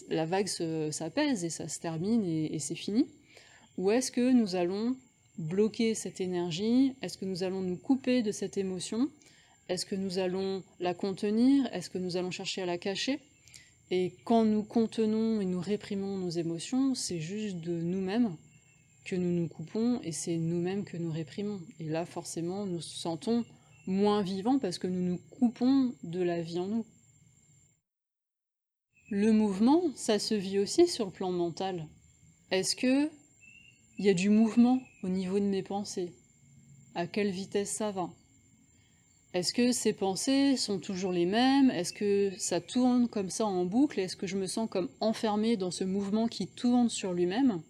la 0.09 0.26
vague 0.26 0.49
s'apaise 0.49 1.45
et 1.45 1.50
ça 1.50 1.69
se 1.69 1.79
termine 1.79 2.25
et 2.25 2.59
c'est 2.59 2.75
fini. 2.75 3.07
Ou 3.79 3.93
est-ce 3.93 4.11
que 4.11 4.33
nous 4.33 4.57
allons 4.57 4.97
bloquer 5.38 5.95
cette 5.95 6.21
énergie? 6.21 6.95
Est-ce 7.03 7.17
que 7.17 7.25
nous 7.25 7.45
allons 7.45 7.61
nous 7.61 7.76
couper 7.76 8.23
de 8.23 8.33
cette 8.33 8.57
émotion? 8.57 9.09
Est-ce 9.69 9.87
que 9.87 9.95
nous 9.95 10.19
allons 10.19 10.65
la 10.81 10.93
contenir? 10.93 11.69
Est-ce 11.73 11.88
que 11.88 11.99
nous 11.99 12.17
allons 12.17 12.33
chercher 12.33 12.62
à 12.62 12.67
la 12.67 12.79
cacher? 12.79 13.21
Et 13.91 14.15
quand 14.25 14.45
nous 14.45 14.63
contenons 14.63 15.41
et 15.41 15.45
nous 15.45 15.61
réprimons 15.61 16.17
nos 16.17 16.31
émotions, 16.31 16.95
c'est 16.95 17.21
juste 17.21 17.57
de 17.57 17.73
nous-mêmes 17.73 18.37
que 19.05 19.17
nous 19.17 19.41
nous 19.41 19.49
coupons 19.49 20.01
et 20.03 20.13
c'est 20.13 20.37
nous-mêmes 20.37 20.85
que 20.85 20.97
nous 20.97 21.11
réprimons. 21.11 21.61
Et 21.81 21.89
là, 21.89 22.07
forcément, 22.07 22.67
nous 22.67 22.75
nous 22.75 22.81
sentons 22.81 23.45
moins 23.87 24.23
vivants 24.23 24.59
parce 24.61 24.79
que 24.79 24.87
nous 24.87 25.03
nous 25.03 25.21
coupons 25.31 25.93
de 26.05 26.23
la 26.23 26.41
vie 26.41 26.61
en 26.61 26.67
nous. 26.67 26.87
Le 29.11 29.33
mouvement, 29.33 29.83
ça 29.97 30.21
se 30.21 30.35
vit 30.35 30.61
aussi 30.61 30.87
sur 30.87 31.07
le 31.07 31.11
plan 31.11 31.33
mental. 31.33 31.89
Est-ce 32.53 32.77
que 32.77 33.11
il 33.99 34.05
y 34.05 34.09
a 34.09 34.15
du 34.15 34.31
mouvement 34.31 34.81
au 35.03 35.09
niveau 35.09 35.41
de 35.41 35.45
mes 35.45 35.65
pensées? 35.65 36.13
À 36.95 37.09
quelle 37.09 37.31
vitesse 37.31 37.71
ça 37.71 37.91
va? 37.91 38.09
Est-ce 39.33 39.53
que 39.53 39.71
ces 39.71 39.93
pensées 39.93 40.57
sont 40.57 40.81
toujours 40.81 41.13
les 41.13 41.25
mêmes? 41.25 41.71
Est-ce 41.71 41.93
que 41.93 42.33
ça 42.37 42.61
tourne 42.61 43.07
comme 43.07 43.31
ça 43.31 43.47
en 43.47 43.65
boucle? 43.65 44.01
Est-ce 44.01 44.17
que 44.17 44.27
je 44.27 44.37
me 44.37 44.47
sens 44.47 44.69
comme 44.69 44.89
enfermé 44.99 45.57
dans 45.57 45.71
ce 45.71 45.85
mouvement 45.85 46.27
qui 46.27 46.49
tourne 46.49 46.89
sur 46.89 47.13
lui-même? 47.13 47.63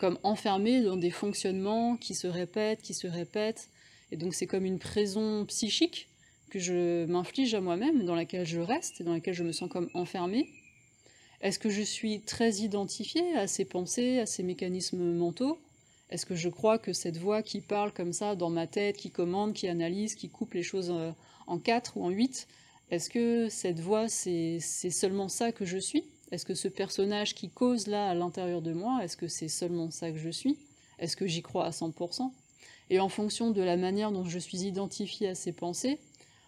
Comme 0.00 0.18
enfermé 0.22 0.80
dans 0.80 0.96
des 0.96 1.10
fonctionnements 1.10 1.98
qui 1.98 2.14
se 2.14 2.26
répètent, 2.26 2.80
qui 2.80 2.94
se 2.94 3.06
répètent. 3.06 3.68
Et 4.12 4.16
donc 4.16 4.34
c'est 4.34 4.46
comme 4.46 4.64
une 4.64 4.78
prison 4.78 5.44
psychique 5.44 6.08
que 6.48 6.58
je 6.58 7.04
m'inflige 7.04 7.54
à 7.54 7.60
moi-même, 7.60 8.06
dans 8.06 8.14
laquelle 8.14 8.46
je 8.46 8.60
reste, 8.60 9.02
et 9.02 9.04
dans 9.04 9.12
laquelle 9.12 9.34
je 9.34 9.44
me 9.44 9.52
sens 9.52 9.68
comme 9.68 9.90
enfermé. 9.92 10.48
Est-ce 11.42 11.58
que 11.58 11.68
je 11.68 11.82
suis 11.82 12.22
très 12.22 12.50
identifié 12.60 13.36
à 13.36 13.46
ces 13.46 13.66
pensées, 13.66 14.20
à 14.20 14.26
ces 14.26 14.42
mécanismes 14.42 15.04
mentaux? 15.12 15.58
Est-ce 16.10 16.26
que 16.26 16.34
je 16.34 16.48
crois 16.48 16.78
que 16.78 16.92
cette 16.92 17.16
voix 17.16 17.42
qui 17.42 17.60
parle 17.60 17.92
comme 17.92 18.12
ça 18.12 18.36
dans 18.36 18.50
ma 18.50 18.66
tête, 18.66 18.96
qui 18.96 19.10
commande, 19.10 19.54
qui 19.54 19.68
analyse, 19.68 20.14
qui 20.14 20.28
coupe 20.28 20.54
les 20.54 20.62
choses 20.62 20.92
en 21.46 21.58
quatre 21.58 21.96
ou 21.96 22.04
en 22.04 22.10
huit, 22.10 22.46
est-ce 22.90 23.10
que 23.10 23.48
cette 23.48 23.80
voix, 23.80 24.08
c'est 24.08 24.60
seulement 24.60 25.28
ça 25.28 25.52
que 25.52 25.64
je 25.64 25.78
suis? 25.78 26.04
Est-ce 26.30 26.44
que 26.44 26.54
ce 26.54 26.68
personnage 26.68 27.34
qui 27.34 27.48
cause 27.48 27.86
là 27.86 28.08
à 28.08 28.14
l'intérieur 28.14 28.62
de 28.62 28.72
moi, 28.72 29.00
est-ce 29.02 29.16
que 29.16 29.28
c'est 29.28 29.48
seulement 29.48 29.90
ça 29.90 30.10
que 30.10 30.18
je 30.18 30.30
suis? 30.30 30.58
Est-ce 30.98 31.16
que 31.16 31.26
j'y 31.26 31.42
crois 31.42 31.66
à 31.66 31.70
100% 31.70 32.30
Et 32.90 33.00
en 33.00 33.08
fonction 33.08 33.50
de 33.50 33.62
la 33.62 33.76
manière 33.76 34.12
dont 34.12 34.24
je 34.24 34.38
suis 34.38 34.62
identifiée 34.62 35.28
à 35.28 35.34
ces 35.34 35.52
pensées, 35.52 35.98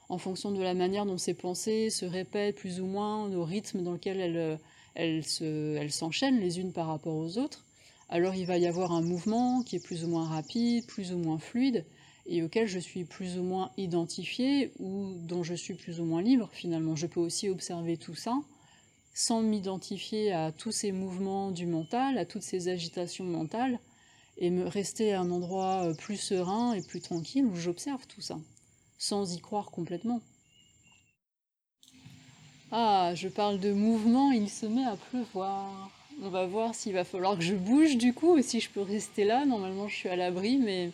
en 0.09 0.19
fonction 0.19 0.53
de 0.53 0.63
la 0.63 0.75
manière 0.75 1.07
dont 1.07 1.19
ces 1.19 1.35
pensées 1.35 1.91
se 1.91 2.05
répètent 2.05 2.57
plus 2.57 2.81
ou 2.81 2.87
moins, 2.87 3.33
au 3.35 3.45
rythme 3.45 3.83
dans 3.83 3.93
lequel 3.93 4.21
elles, 4.21 4.59
elles 4.95 5.93
s'enchaînent 5.93 6.41
les 6.41 6.61
unes 6.61 6.73
par 6.73 6.87
rapport 6.87 7.17
aux 7.17 7.39
autres, 7.39 7.66
alors 8.09 8.35
il 8.35 8.47
va 8.47 8.59
y 8.59 8.67
avoir 8.67 8.93
un 8.93 9.03
mouvement 9.03 9.63
qui 9.63 9.77
est 9.77 9.85
plus 9.85 10.05
ou 10.05 10.09
moins 10.09 10.29
rapide, 10.29 10.87
plus 10.87 11.13
ou 11.13 11.19
moins 11.19 11.39
fluide, 11.39 11.85
et 12.27 12.43
auquel 12.43 12.67
je 12.67 12.79
suis 12.79 13.05
plus 13.05 13.39
ou 13.39 13.43
moins 13.43 13.71
identifié 13.77 14.73
ou 14.79 15.15
dont 15.19 15.43
je 15.43 15.55
suis 15.55 15.75
plus 15.75 16.01
ou 16.01 16.05
moins 16.05 16.23
libre 16.23 16.49
finalement. 16.53 16.97
Je 16.97 17.07
peux 17.07 17.21
aussi 17.21 17.49
observer 17.49 17.97
tout 17.97 18.15
ça 18.15 18.41
sans 19.15 19.41
m'identifier 19.41 20.33
à 20.33 20.53
tous 20.53 20.73
ces 20.73 20.93
mouvements 20.93 21.51
du 21.51 21.67
mental, 21.67 22.19
à 22.19 22.27
toutes 22.27 22.43
ces 22.43 22.69
agitations 22.69 23.25
mentales, 23.25 23.79
et 24.37 24.51
me 24.51 24.67
rester 24.67 25.15
à 25.15 25.21
un 25.21 25.31
endroit 25.31 25.87
euh, 25.87 25.95
plus 25.95 26.19
serein 26.19 26.75
et 26.75 26.83
plus 26.83 27.01
tranquille 27.01 27.47
où 27.47 27.57
j'observe 27.57 28.07
tout 28.07 28.21
ça, 28.21 28.39
sans 28.99 29.35
y 29.35 29.41
croire 29.41 29.71
complètement. 29.71 30.21
Ah, 32.71 33.13
je 33.15 33.29
parle 33.29 33.59
de 33.59 33.73
mouvement, 33.73 34.33
il 34.33 34.51
se 34.51 34.67
met 34.67 34.85
à 34.85 34.97
pleuvoir. 34.97 35.96
On 36.23 36.31
va 36.31 36.47
voir 36.47 36.75
s'il 36.75 36.95
va 36.95 37.05
falloir 37.05 37.37
que 37.37 37.45
je 37.45 37.55
bouge 37.55 37.97
du 37.97 38.15
coup, 38.15 38.37
ou 38.37 38.43
si 38.43 38.61
je 38.61 38.71
peux 38.71 38.81
rester 38.81 39.25
là. 39.25 39.45
Normalement, 39.45 39.87
je 39.87 39.95
suis 39.95 40.09
à 40.09 40.17
l'abri, 40.17 40.57
mais 40.57 40.91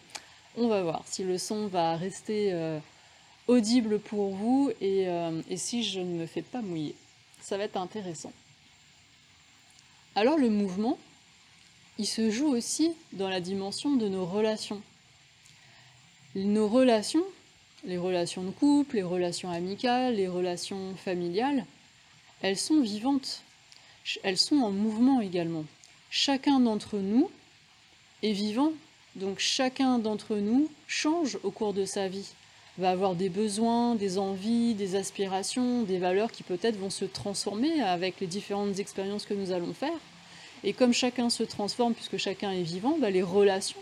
on 0.57 0.69
va 0.69 0.83
voir 0.83 1.02
si 1.07 1.23
le 1.23 1.38
son 1.38 1.69
va 1.69 1.97
rester 1.97 2.52
euh, 2.52 2.79
audible 3.47 3.99
pour 3.99 4.35
vous 4.35 4.71
euh, 4.83 5.43
et, 5.49 5.57
si 5.57 5.85
je 5.85 6.00
ne 6.00 6.21
me 6.21 6.26
fais 6.26 6.43
pas 6.43 6.61
mouiller. 6.61 6.95
Ça 7.41 7.57
va 7.57 7.64
être 7.64 7.76
intéressant. 7.76 8.33
Alors 10.14 10.37
le 10.37 10.50
mouvement, 10.50 10.99
il 11.99 12.07
se 12.07 12.31
joue 12.31 12.49
aussi 12.49 12.93
dans 13.12 13.29
la 13.29 13.41
dimension 13.41 13.97
de 13.97 14.09
nos 14.09 14.26
relations. 14.26 14.83
Nos 16.35 16.69
relations, 16.69 17.25
les 17.85 17.99
relations 17.99 18.43
de 18.43 18.50
couple, 18.50 18.97
les 18.97 19.02
relations 19.02 19.50
amicales, 19.50 20.17
les 20.17 20.29
relations 20.29 20.95
familiales, 20.97 21.64
elles 22.43 22.59
sont 22.59 22.81
vivantes. 22.81 23.43
Elles 24.23 24.38
sont 24.38 24.56
en 24.56 24.71
mouvement 24.71 25.21
également. 25.21 25.64
Chacun 26.11 26.61
d'entre 26.61 26.99
nous 26.99 27.30
est 28.23 28.32
vivant 28.32 28.73
donc 29.14 29.38
chacun 29.38 29.99
d'entre 29.99 30.37
nous 30.37 30.71
change 30.87 31.38
au 31.42 31.50
cours 31.50 31.75
de 31.75 31.85
sa 31.85 32.09
vie, 32.09 32.28
va 32.78 32.90
avoir 32.90 33.14
des 33.14 33.28
besoins, 33.28 33.94
des 33.94 34.16
envies, 34.16 34.75
des 34.75 34.97
aspirations, 34.97 35.82
des 35.82 35.99
valeurs 35.99 36.32
qui 36.32 36.42
peut-être 36.42 36.78
vont 36.78 36.90
se 36.90 37.04
transformer 37.04 37.82
avec 37.82 38.21
les 38.21 38.26
différentes 38.26 38.78
expériences 38.78 39.26
que 39.26 39.35
nous 39.35 39.52
allons 39.52 39.75
faire. 39.75 39.99
Et 40.64 40.73
comme 40.73 40.94
chacun 40.94 41.28
se 41.28 41.42
transforme, 41.42 41.92
puisque 41.92 42.16
chacun 42.16 42.52
est 42.52 42.62
vivant, 42.62 42.97
bah, 42.99 43.11
les 43.11 43.23
relations 43.23 43.80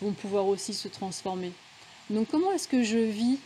vont 0.00 0.12
pouvoir 0.12 0.48
aussi 0.48 0.74
se 0.74 0.88
transformer. 0.88 1.52
Donc 2.10 2.26
comment 2.30 2.50
est-ce 2.50 2.66
que 2.66 2.82
je 2.82 2.98
vis 2.98 3.38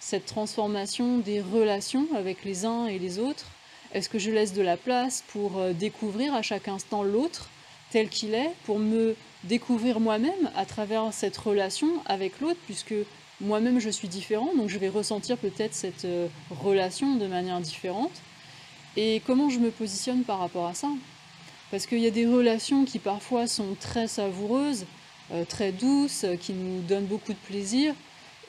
cette 0.00 0.26
transformation 0.26 1.18
des 1.18 1.40
relations 1.40 2.08
avec 2.16 2.44
les 2.44 2.64
uns 2.64 2.86
et 2.86 2.98
les 2.98 3.20
autres 3.20 3.46
Est-ce 3.92 4.08
que 4.08 4.18
je 4.18 4.30
laisse 4.30 4.52
de 4.52 4.62
la 4.62 4.76
place 4.76 5.24
pour 5.28 5.58
euh, 5.58 5.72
découvrir 5.72 6.34
à 6.34 6.42
chaque 6.42 6.68
instant 6.68 7.02
l'autre 7.02 7.50
tel 7.90 8.08
qu'il 8.08 8.34
est, 8.34 8.50
pour 8.64 8.78
me 8.78 9.16
découvrir 9.42 9.98
moi-même 9.98 10.50
à 10.54 10.64
travers 10.64 11.12
cette 11.12 11.36
relation 11.36 11.88
avec 12.06 12.40
l'autre, 12.40 12.60
puisque 12.66 12.94
moi-même 13.40 13.80
je 13.80 13.90
suis 13.90 14.06
différent, 14.06 14.50
donc 14.56 14.68
je 14.68 14.78
vais 14.78 14.88
ressentir 14.88 15.36
peut-être 15.36 15.74
cette 15.74 16.04
euh, 16.04 16.28
relation 16.50 17.16
de 17.16 17.26
manière 17.26 17.60
différente. 17.60 18.12
Et 18.96 19.22
comment 19.26 19.50
je 19.50 19.58
me 19.58 19.70
positionne 19.70 20.22
par 20.22 20.38
rapport 20.38 20.66
à 20.66 20.74
ça? 20.74 20.88
Parce 21.72 21.86
qu'il 21.86 21.98
y 21.98 22.06
a 22.06 22.10
des 22.10 22.26
relations 22.26 22.84
qui 22.84 23.00
parfois 23.00 23.48
sont 23.48 23.76
très 23.78 24.06
savoureuses, 24.06 24.86
euh, 25.32 25.44
très 25.44 25.72
douces, 25.72 26.26
qui 26.40 26.52
nous 26.52 26.80
donnent 26.82 27.06
beaucoup 27.06 27.32
de 27.32 27.38
plaisir, 27.38 27.94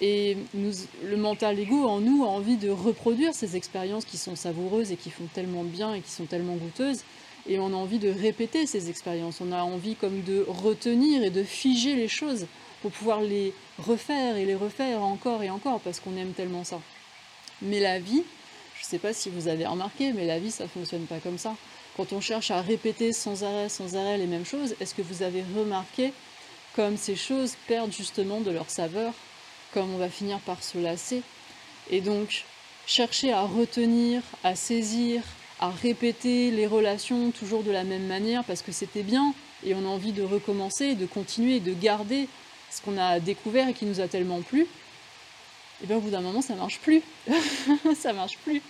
et 0.01 0.35
le 0.55 1.15
mental 1.15 1.59
ego 1.59 1.87
en 1.87 1.99
nous 1.99 2.23
a 2.23 2.27
envie 2.27 2.57
de 2.57 2.69
reproduire 2.69 3.35
ces 3.35 3.55
expériences 3.55 4.03
qui 4.03 4.17
sont 4.17 4.35
savoureuses 4.35 4.91
et 4.91 4.97
qui 4.97 5.11
font 5.11 5.27
tellement 5.33 5.63
bien 5.63 5.93
et 5.93 6.01
qui 6.01 6.11
sont 6.11 6.25
tellement 6.25 6.55
goûteuses 6.55 7.03
et 7.47 7.59
on 7.59 7.67
a 7.67 7.75
envie 7.75 7.99
de 7.99 8.09
répéter 8.09 8.65
ces 8.65 8.89
expériences, 8.89 9.41
on 9.41 9.51
a 9.51 9.61
envie 9.61 9.95
comme 9.95 10.21
de 10.21 10.45
retenir 10.47 11.23
et 11.23 11.29
de 11.29 11.43
figer 11.43 11.95
les 11.95 12.07
choses 12.07 12.47
pour 12.81 12.91
pouvoir 12.91 13.21
les 13.21 13.53
refaire 13.79 14.37
et 14.37 14.45
les 14.45 14.55
refaire 14.55 15.01
encore 15.03 15.43
et 15.43 15.49
encore 15.49 15.79
parce 15.81 15.99
qu'on 15.99 16.15
aime 16.17 16.33
tellement 16.33 16.63
ça. 16.63 16.79
Mais 17.61 17.79
la 17.79 17.99
vie, 17.99 18.23
je 18.75 18.81
ne 18.81 18.85
sais 18.85 18.99
pas 18.99 19.13
si 19.13 19.29
vous 19.29 19.47
avez 19.47 19.65
remarqué, 19.65 20.13
mais 20.13 20.25
la 20.25 20.39
vie 20.39 20.51
ça 20.51 20.67
fonctionne 20.67 21.05
pas 21.05 21.19
comme 21.19 21.37
ça. 21.37 21.55
Quand 21.97 22.13
on 22.13 22.21
cherche 22.21 22.51
à 22.51 22.61
répéter 22.61 23.13
sans 23.13 23.43
arrêt, 23.43 23.69
sans 23.69 23.95
arrêt 23.95 24.17
les 24.17 24.27
mêmes 24.27 24.45
choses, 24.45 24.75
est-ce 24.79 24.95
que 24.95 25.01
vous 25.01 25.23
avez 25.23 25.43
remarqué 25.55 26.13
comme 26.75 26.95
ces 26.95 27.15
choses 27.15 27.55
perdent 27.67 27.91
justement 27.91 28.39
de 28.39 28.49
leur 28.49 28.69
saveur, 28.69 29.13
comme 29.73 29.93
on 29.93 29.97
va 29.97 30.09
finir 30.09 30.39
par 30.39 30.63
se 30.63 30.77
lasser 30.77 31.21
Et 31.89 32.01
donc, 32.01 32.45
chercher 32.85 33.31
à 33.31 33.41
retenir, 33.43 34.21
à 34.43 34.55
saisir, 34.55 35.23
à 35.59 35.69
répéter 35.69 36.51
les 36.51 36.67
relations 36.67 37.31
toujours 37.31 37.63
de 37.63 37.71
la 37.71 37.83
même 37.83 38.07
manière 38.07 38.43
parce 38.43 38.61
que 38.61 38.71
c'était 38.71 39.03
bien 39.03 39.33
et 39.63 39.75
on 39.75 39.85
a 39.85 39.87
envie 39.87 40.11
de 40.11 40.23
recommencer, 40.23 40.95
de 40.95 41.05
continuer, 41.05 41.59
de 41.59 41.73
garder 41.73 42.27
ce 42.71 42.81
qu'on 42.81 42.97
a 42.97 43.19
découvert 43.19 43.67
et 43.67 43.73
qui 43.73 43.85
nous 43.85 43.99
a 43.99 44.07
tellement 44.07 44.41
plu, 44.41 44.65
et 45.83 45.87
bien 45.87 45.97
au 45.97 45.99
bout 45.99 46.09
d'un 46.09 46.21
moment 46.21 46.41
ça 46.41 46.55
marche 46.55 46.79
plus. 46.79 47.03
ça 47.95 48.13
marche 48.13 48.37
plus. 48.39 48.61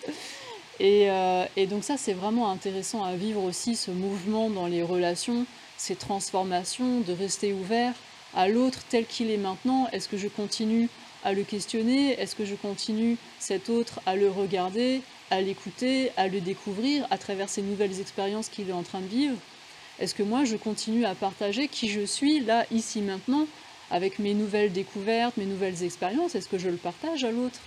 Et, 0.80 1.10
euh, 1.10 1.46
et 1.56 1.68
donc 1.68 1.84
ça 1.84 1.98
c'est 1.98 2.14
vraiment 2.14 2.50
intéressant 2.52 3.04
à 3.04 3.16
vivre 3.16 3.44
aussi 3.44 3.76
ce 3.76 3.92
mouvement 3.92 4.50
dans 4.50 4.68
les 4.68 4.84
relations, 4.84 5.46
ces 5.78 5.96
transformations, 5.96 7.00
de 7.02 7.14
rester 7.14 7.54
ouvert 7.54 7.94
à 8.36 8.48
l'autre 8.48 8.80
tel 8.90 9.06
qu'il 9.06 9.30
est 9.30 9.38
maintenant. 9.38 9.88
Est-ce 9.92 10.10
que 10.10 10.18
je 10.18 10.28
continue 10.28 10.90
à 11.24 11.34
le 11.34 11.44
questionner? 11.44 12.20
Est-ce 12.20 12.36
que 12.36 12.46
je 12.46 12.56
continue 12.56 13.18
cet 13.40 13.70
autre 13.70 14.02
à 14.06 14.16
le 14.16 14.30
regarder 14.30 15.02
à 15.32 15.42
l'écouter, 15.42 16.12
à 16.18 16.28
le 16.28 16.42
découvrir 16.42 17.08
à 17.10 17.18
travers 17.18 17.50
ces 17.50 17.62
nouvelles 17.62 18.00
expériences 18.00 18.50
qu'il 18.50 18.70
est 18.70 18.74
en 18.74 18.84
train 18.84 19.00
de 19.00 19.08
vivre? 19.08 19.38
Est-ce 20.00 20.14
que 20.14 20.24
moi 20.24 20.44
je 20.44 20.58
continue 20.58 21.06
à 21.06 21.16
partager 21.16 21.68
qui 21.68 21.90
je 21.90 22.02
suis 22.02 22.42
là, 22.42 22.66
ici, 22.70 23.02
maintenant, 23.02 23.48
avec 23.90 24.20
mes 24.20 24.34
nouvelles 24.34 24.72
découvertes, 24.72 25.38
mes 25.38 25.46
nouvelles 25.46 25.84
expériences? 25.84 26.36
Est-ce 26.36 26.50
que 26.50 26.58
je 26.60 26.70
le 26.70 26.78
partage 26.78 27.24
à 27.24 27.32
l'autre? 27.32 27.60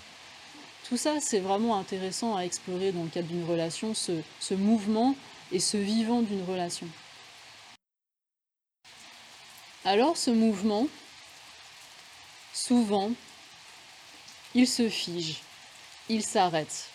Tout 0.88 0.99
ça, 0.99 1.14
c'est 1.21 1.40
vraiment 1.40 1.78
intéressant 1.78 2.37
à 2.37 2.42
explorer 2.42 2.92
dans 2.92 3.02
le 3.02 3.09
cadre 3.09 3.28
d'une 3.28 3.44
relation, 3.44 3.94
ce, 3.94 4.54
mouvement 4.54 5.16
et 5.50 5.59
ce 5.59 5.78
vivant 5.78 6.21
d'une 6.21 6.44
relation. 6.44 6.87
Alors 9.86 10.16
ce 10.16 10.30
mouvement, 10.30 10.88
souvent, 12.54 13.10
il 14.54 14.66
se 14.66 14.88
fige, 14.88 15.42
il 16.08 16.24
s'arrête. 16.24 16.88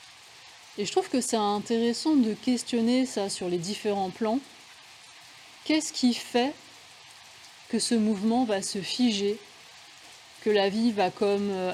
Et 0.79 0.85
je 0.85 0.91
trouve 0.91 1.07
que 1.07 1.21
c'est 1.21 1.37
intéressant 1.37 2.15
de 2.15 2.33
questionner 2.33 3.05
ça 3.05 3.29
sur 3.29 3.47
les 3.47 3.59
différents 3.59 4.09
plans. 4.09 4.39
Qu'est-ce 5.65 5.93
qui 5.93 6.15
fait 6.15 6.51
que 7.67 7.77
ce 7.77 7.93
mouvement 7.93 8.43
va 8.43 8.63
se 8.63 8.81
figer, 8.81 9.37
que 10.41 10.49
la 10.49 10.69
vie 10.69 10.91
va 10.91 11.11
comme 11.11 11.51
euh, 11.51 11.73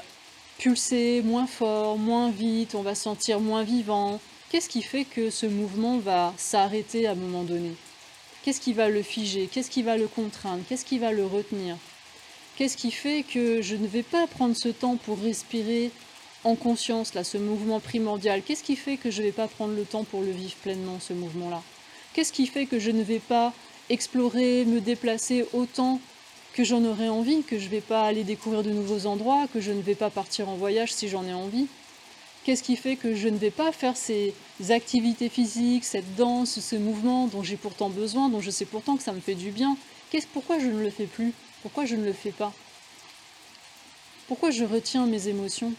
pulser 0.58 1.22
moins 1.22 1.46
fort, 1.46 1.96
moins 1.96 2.30
vite, 2.30 2.74
on 2.74 2.82
va 2.82 2.94
sentir 2.94 3.40
moins 3.40 3.62
vivant? 3.62 4.20
Qu'est-ce 4.50 4.68
qui 4.68 4.82
fait 4.82 5.06
que 5.06 5.30
ce 5.30 5.46
mouvement 5.46 5.96
va 5.96 6.34
s'arrêter 6.36 7.06
à 7.06 7.12
un 7.12 7.14
moment 7.14 7.44
donné? 7.44 7.74
Qu'est-ce 8.46 8.60
qui 8.60 8.74
va 8.74 8.88
le 8.88 9.02
figer? 9.02 9.48
Qu'est-ce 9.50 9.72
qui 9.72 9.82
va 9.82 9.96
le 9.96 10.06
contraindre? 10.06 10.62
Qu'est-ce 10.68 10.84
qui 10.84 11.00
va 11.00 11.10
le 11.10 11.26
retenir? 11.26 11.76
Qu'est-ce 12.54 12.76
qui 12.76 12.92
fait 12.92 13.24
que 13.24 13.60
je 13.60 13.74
ne 13.74 13.88
vais 13.88 14.04
pas 14.04 14.28
prendre 14.28 14.54
ce 14.56 14.68
temps 14.68 14.94
pour 14.94 15.18
respirer 15.18 15.90
en 16.44 16.54
conscience, 16.54 17.14
là, 17.14 17.24
ce 17.24 17.38
mouvement 17.38 17.80
primordial? 17.80 18.42
Qu'est-ce 18.42 18.62
qui 18.62 18.76
fait 18.76 18.98
que 18.98 19.10
je 19.10 19.20
ne 19.20 19.26
vais 19.26 19.32
pas 19.32 19.48
prendre 19.48 19.74
le 19.74 19.84
temps 19.84 20.04
pour 20.04 20.20
le 20.20 20.30
vivre 20.30 20.54
pleinement, 20.62 21.00
ce 21.00 21.12
mouvement-là? 21.12 21.60
Qu'est-ce 22.14 22.32
qui 22.32 22.46
fait 22.46 22.66
que 22.66 22.78
je 22.78 22.92
ne 22.92 23.02
vais 23.02 23.18
pas 23.18 23.52
explorer, 23.90 24.64
me 24.64 24.80
déplacer 24.80 25.44
autant 25.52 26.00
que 26.52 26.62
j'en 26.62 26.84
aurais 26.84 27.08
envie, 27.08 27.42
que 27.42 27.58
je 27.58 27.64
ne 27.64 27.70
vais 27.70 27.80
pas 27.80 28.06
aller 28.06 28.22
découvrir 28.22 28.62
de 28.62 28.70
nouveaux 28.70 29.06
endroits, 29.06 29.48
que 29.52 29.60
je 29.60 29.72
ne 29.72 29.82
vais 29.82 29.96
pas 29.96 30.10
partir 30.10 30.48
en 30.48 30.54
voyage 30.54 30.92
si 30.92 31.08
j'en 31.08 31.24
ai 31.24 31.34
envie? 31.34 31.66
Qu'est-ce 32.46 32.62
qui 32.62 32.76
fait 32.76 32.94
que 32.94 33.16
je 33.16 33.26
ne 33.26 33.36
vais 33.36 33.50
pas 33.50 33.72
faire 33.72 33.96
ces 33.96 34.32
activités 34.68 35.28
physiques, 35.28 35.82
cette 35.82 36.14
danse, 36.14 36.60
ce 36.60 36.76
mouvement 36.76 37.26
dont 37.26 37.42
j'ai 37.42 37.56
pourtant 37.56 37.90
besoin, 37.90 38.28
dont 38.28 38.40
je 38.40 38.52
sais 38.52 38.66
pourtant 38.66 38.96
que 38.96 39.02
ça 39.02 39.12
me 39.12 39.18
fait 39.18 39.34
du 39.34 39.50
bien? 39.50 39.76
Qu'est-ce 40.12 40.28
Pourquoi 40.28 40.60
je 40.60 40.68
ne 40.68 40.80
le 40.80 40.90
fais 40.90 41.06
plus? 41.06 41.32
Pourquoi 41.62 41.86
je 41.86 41.96
ne 41.96 42.04
le 42.04 42.12
fais 42.12 42.30
pas? 42.30 42.52
Pourquoi 44.28 44.52
je 44.52 44.62
retiens 44.62 45.06
mes 45.06 45.26
émotions? 45.26 45.72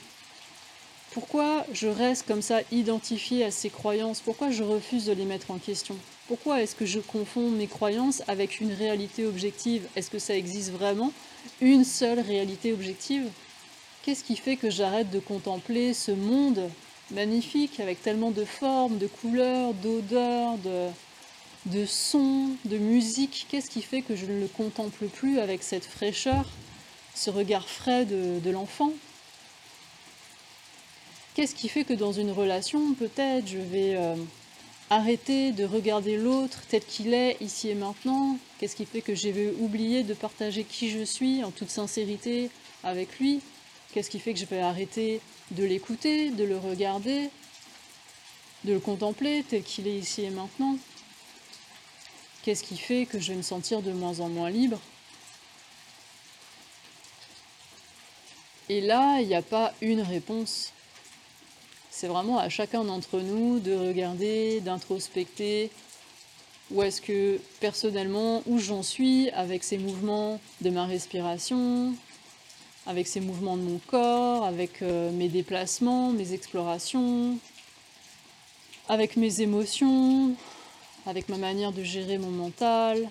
Pourquoi 1.12 1.66
je 1.72 1.88
reste 1.88 2.28
comme 2.28 2.42
ça 2.42 2.60
identifié 2.74 3.46
à 3.46 3.52
ces 3.52 3.70
croyances? 3.70 4.20
Pourquoi 4.20 4.52
je 4.52 4.64
refuse 4.64 5.06
de 5.06 5.14
les 5.14 5.24
mettre 5.24 5.52
en 5.52 5.60
question? 5.60 5.96
Pourquoi 6.28 6.62
est-ce 6.62 6.76
que 6.76 6.86
je 6.86 7.00
confonds 7.00 7.50
mes 7.50 7.68
croyances 7.68 8.24
avec 8.28 8.60
une 8.60 8.74
réalité 8.74 9.26
objective? 9.26 9.88
Est-ce 9.96 10.10
que 10.10 10.20
ça 10.20 10.36
existe 10.36 10.72
vraiment? 10.72 11.14
Une 11.62 11.86
seule 11.86 12.20
réalité 12.20 12.74
objective? 12.74 13.30
Qu'est-ce 14.08 14.24
qui 14.24 14.38
fait 14.38 14.56
que 14.56 14.70
j'arrête 14.70 15.10
de 15.10 15.20
contempler 15.20 15.94
ce 15.94 16.12
monde 16.12 16.70
magnifique 17.12 17.82
avec 17.82 18.02
tellement 18.02 18.32
de 18.32 18.46
formes, 18.46 18.98
de 18.98 19.08
couleurs, 19.08 19.74
d'odeurs, 19.74 20.58
de, 21.66 21.86
sons, 21.86 22.52
de 22.64 22.78
musique? 22.78 23.48
Qu'est-ce 23.50 23.70
qui 23.70 23.82
fait 23.82 24.02
que 24.02 24.16
je 24.16 24.26
ne 24.26 24.40
le 24.40 24.48
contemple 24.48 25.08
plus 25.08 25.40
avec 25.40 25.62
cette 25.62 25.84
fraîcheur, 25.84 26.46
ce 27.16 27.30
regard 27.30 27.68
frais 27.68 28.06
de, 28.06 28.50
l'enfant? 28.50 28.94
Qu'est-ce 31.36 31.54
qui 31.54 31.68
fait 31.68 31.84
que 31.84 31.94
dans 31.94 32.14
une 32.14 32.32
relation, 32.32 32.94
peut-être, 32.94 33.46
je 33.46 33.58
vais 33.58 33.98
euh, 33.98 34.16
arrêter 34.90 35.52
de 35.52 35.66
regarder 35.66 36.16
l'autre 36.16 36.62
tel 36.70 36.86
qu'il 36.86 37.14
est 37.14 37.36
ici 37.42 37.68
et 37.68 37.76
maintenant? 37.76 38.38
Qu'est-ce 38.58 38.78
qui 38.78 38.86
fait 38.86 39.02
que 39.02 39.16
je 39.16 39.28
vais 39.28 39.54
oublier 39.60 40.04
de 40.04 40.14
partager 40.14 40.64
qui 40.64 40.92
je 40.92 41.04
suis 41.04 41.44
en 41.44 41.52
toute 41.52 41.70
sincérité 41.70 42.50
avec 42.86 43.20
lui? 43.20 43.42
Qu'est-ce 43.94 44.10
qui 44.10 44.20
fait 44.20 44.34
que 44.34 44.40
je 44.40 44.46
vais 44.46 44.60
arrêter 44.60 45.22
de 45.52 45.64
l'écouter, 45.64 46.30
de 46.30 46.44
le 46.44 46.58
regarder, 46.58 47.30
de 48.64 48.74
le 48.74 48.80
contempler 48.80 49.44
tel 49.48 49.64
qu'il 49.64 49.88
est 49.88 49.98
ici 49.98 50.24
et 50.24 50.30
maintenant? 50.30 50.78
Qu'est-ce 52.44 52.64
qui 52.64 52.78
fait 52.78 53.06
que 53.06 53.20
je 53.20 53.32
vais 53.32 53.38
me 53.38 53.44
sentir 53.44 53.82
de 53.82 53.92
moins 53.92 54.20
en 54.20 54.30
moins 54.30 54.50
libre? 54.50 54.80
Et 58.70 58.82
là, 58.82 59.20
il 59.22 59.28
n'y 59.28 59.36
a 59.36 59.42
pas 59.42 59.74
une 59.82 60.02
réponse. 60.02 60.74
C'est 61.90 62.08
vraiment 62.08 62.38
à 62.38 62.50
chacun 62.50 62.84
d'entre 62.84 63.22
nous 63.22 63.60
de 63.60 63.74
regarder, 63.74 64.60
d'introspecter, 64.60 65.72
où 66.70 66.84
est-ce 66.84 67.02
que 67.02 67.40
personnellement, 67.60 68.44
où 68.46 68.60
j'en 68.60 68.84
suis 68.84 69.30
avec 69.32 69.64
ces 69.64 69.78
mouvements 69.78 70.40
de 70.62 70.70
ma 70.70 70.86
respiration, 70.86 71.96
avec 72.88 73.06
ces 73.06 73.20
mouvements 73.20 73.58
de 73.58 73.64
mon 73.64 73.80
corps, 73.80 74.46
avec 74.46 74.82
euh, 74.82 75.12
mes 75.12 75.28
déplacements, 75.28 76.12
mes 76.12 76.32
explorations, 76.32 77.38
avec 78.88 79.18
mes 79.18 79.42
émotions, 79.42 80.34
avec 81.06 81.28
ma 81.28 81.38
manière 81.38 81.74
de 81.74 81.84
gérer 81.84 82.18
mon 82.18 82.32
mental, 82.32 83.10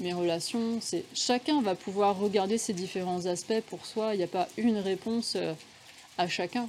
mes 0.00 0.12
relations. 0.12 0.78
C'est 0.80 1.04
chacun 1.14 1.62
va 1.62 1.76
pouvoir 1.76 2.18
regarder 2.18 2.58
ces 2.58 2.72
différents 2.72 3.26
aspects 3.26 3.60
pour 3.68 3.86
soi. 3.86 4.14
Il 4.14 4.18
n'y 4.18 4.24
a 4.24 4.28
pas 4.28 4.48
une 4.56 4.78
réponse 4.78 5.34
euh, 5.36 5.54
à 6.18 6.26
chacun. 6.26 6.68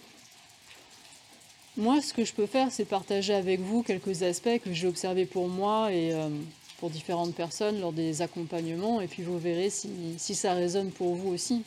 Moi, 1.75 2.01
ce 2.01 2.13
que 2.13 2.23
je 2.23 2.33
peux 2.33 2.45
faire, 2.45 2.67
c'est 2.71 2.85
partager 2.85 3.33
avec 3.33 3.61
vous 3.61 3.81
quelques 3.81 4.21
aspects 4.21 4.59
que 4.63 4.73
j'ai 4.73 4.87
observés 4.87 5.25
pour 5.25 5.47
moi 5.47 5.91
et 5.91 6.13
euh, 6.13 6.29
pour 6.77 6.91
différentes 6.91 7.33
personnes 7.33 7.79
lors 7.79 7.93
des 7.93 8.21
accompagnements, 8.21 9.01
et 9.01 9.07
puis 9.07 9.23
vous 9.23 9.39
verrez 9.39 9.69
si, 9.69 9.89
si 10.17 10.35
ça 10.35 10.53
résonne 10.53 10.91
pour 10.91 11.15
vous 11.15 11.29
aussi. 11.29 11.63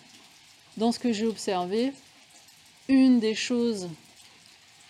Dans 0.77 0.91
ce 0.91 0.99
que 0.99 1.13
j'ai 1.13 1.27
observé, 1.27 1.93
une 2.89 3.21
des 3.21 3.37
choses 3.37 3.89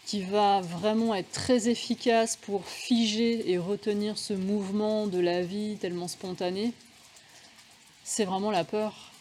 qui 0.07 0.23
va 0.23 0.62
vraiment 0.62 1.14
être 1.14 1.31
très 1.31 1.69
efficace 1.69 2.37
pour 2.37 2.67
figer 2.67 3.50
et 3.50 3.59
retenir 3.59 4.17
ce 4.17 4.33
mouvement 4.33 5.07
de 5.07 5.19
la 5.19 5.43
vie 5.43 5.76
tellement 5.76 6.09
spontané, 6.09 6.73
c'est 8.03 8.25
vraiment 8.25 8.50
la 8.50 8.64
peur. 8.64 9.12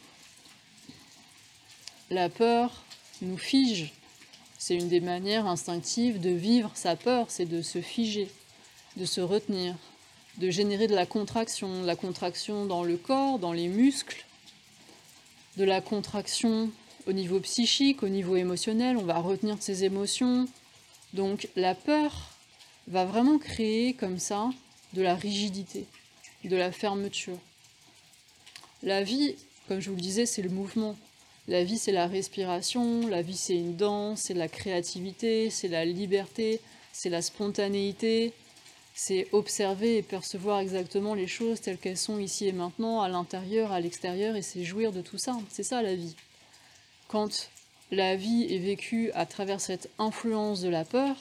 La 2.09 2.29
peur 2.29 2.83
nous 3.21 3.37
fige. 3.37 3.93
C'est 4.57 4.75
une 4.75 4.87
des 4.87 5.01
manières 5.01 5.47
instinctives 5.47 6.21
de 6.21 6.29
vivre 6.29 6.71
sa 6.75 6.95
peur, 6.95 7.25
c'est 7.29 7.45
de 7.45 7.61
se 7.61 7.81
figer, 7.81 8.29
de 8.95 9.05
se 9.05 9.19
retenir, 9.19 9.75
de 10.37 10.49
générer 10.49 10.87
de 10.87 10.95
la 10.95 11.05
contraction, 11.05 11.81
de 11.81 11.87
la 11.87 11.97
contraction 11.97 12.65
dans 12.65 12.83
le 12.83 12.95
corps, 12.95 13.39
dans 13.39 13.51
les 13.51 13.67
muscles, 13.67 14.25
de 15.57 15.63
la 15.63 15.81
contraction 15.81 16.69
au 17.07 17.13
niveau 17.13 17.39
psychique, 17.39 18.03
au 18.03 18.09
niveau 18.09 18.35
émotionnel, 18.35 18.97
on 18.97 19.03
va 19.03 19.19
retenir 19.19 19.57
ses 19.61 19.83
émotions, 19.83 20.47
donc 21.13 21.47
la 21.55 21.75
peur 21.75 22.29
va 22.87 23.05
vraiment 23.05 23.37
créer 23.37 23.93
comme 23.93 24.19
ça 24.19 24.49
de 24.93 25.01
la 25.01 25.15
rigidité, 25.15 25.85
de 26.43 26.55
la 26.55 26.71
fermeture. 26.71 27.37
La 28.81 29.03
vie, 29.03 29.35
comme 29.67 29.79
je 29.79 29.89
vous 29.89 29.95
le 29.95 30.01
disais, 30.01 30.25
c'est 30.25 30.41
le 30.41 30.49
mouvement. 30.49 30.97
La 31.47 31.63
vie, 31.63 31.77
c'est 31.77 31.91
la 31.91 32.07
respiration, 32.07 33.07
la 33.07 33.21
vie, 33.21 33.37
c'est 33.37 33.55
une 33.55 33.75
danse, 33.75 34.21
c'est 34.21 34.33
la 34.33 34.47
créativité, 34.47 35.49
c'est 35.49 35.67
la 35.67 35.85
liberté, 35.85 36.61
c'est 36.93 37.09
la 37.09 37.21
spontanéité, 37.21 38.33
c'est 38.93 39.27
observer 39.31 39.97
et 39.97 40.03
percevoir 40.03 40.59
exactement 40.59 41.15
les 41.15 41.27
choses 41.27 41.61
telles 41.61 41.77
qu'elles 41.77 41.97
sont 41.97 42.19
ici 42.19 42.47
et 42.47 42.51
maintenant, 42.51 43.01
à 43.01 43.09
l'intérieur, 43.09 43.71
à 43.71 43.79
l'extérieur, 43.79 44.35
et 44.35 44.41
c'est 44.41 44.63
jouir 44.63 44.91
de 44.91 45.01
tout 45.01 45.17
ça. 45.17 45.37
C'est 45.49 45.63
ça 45.63 45.81
la 45.81 45.95
vie. 45.95 46.15
Quand 47.07 47.49
la 47.91 48.15
vie 48.15 48.47
est 48.49 48.59
vécue 48.59 49.11
à 49.13 49.25
travers 49.25 49.59
cette 49.59 49.89
influence 49.97 50.61
de 50.61 50.69
la 50.69 50.85
peur, 50.85 51.15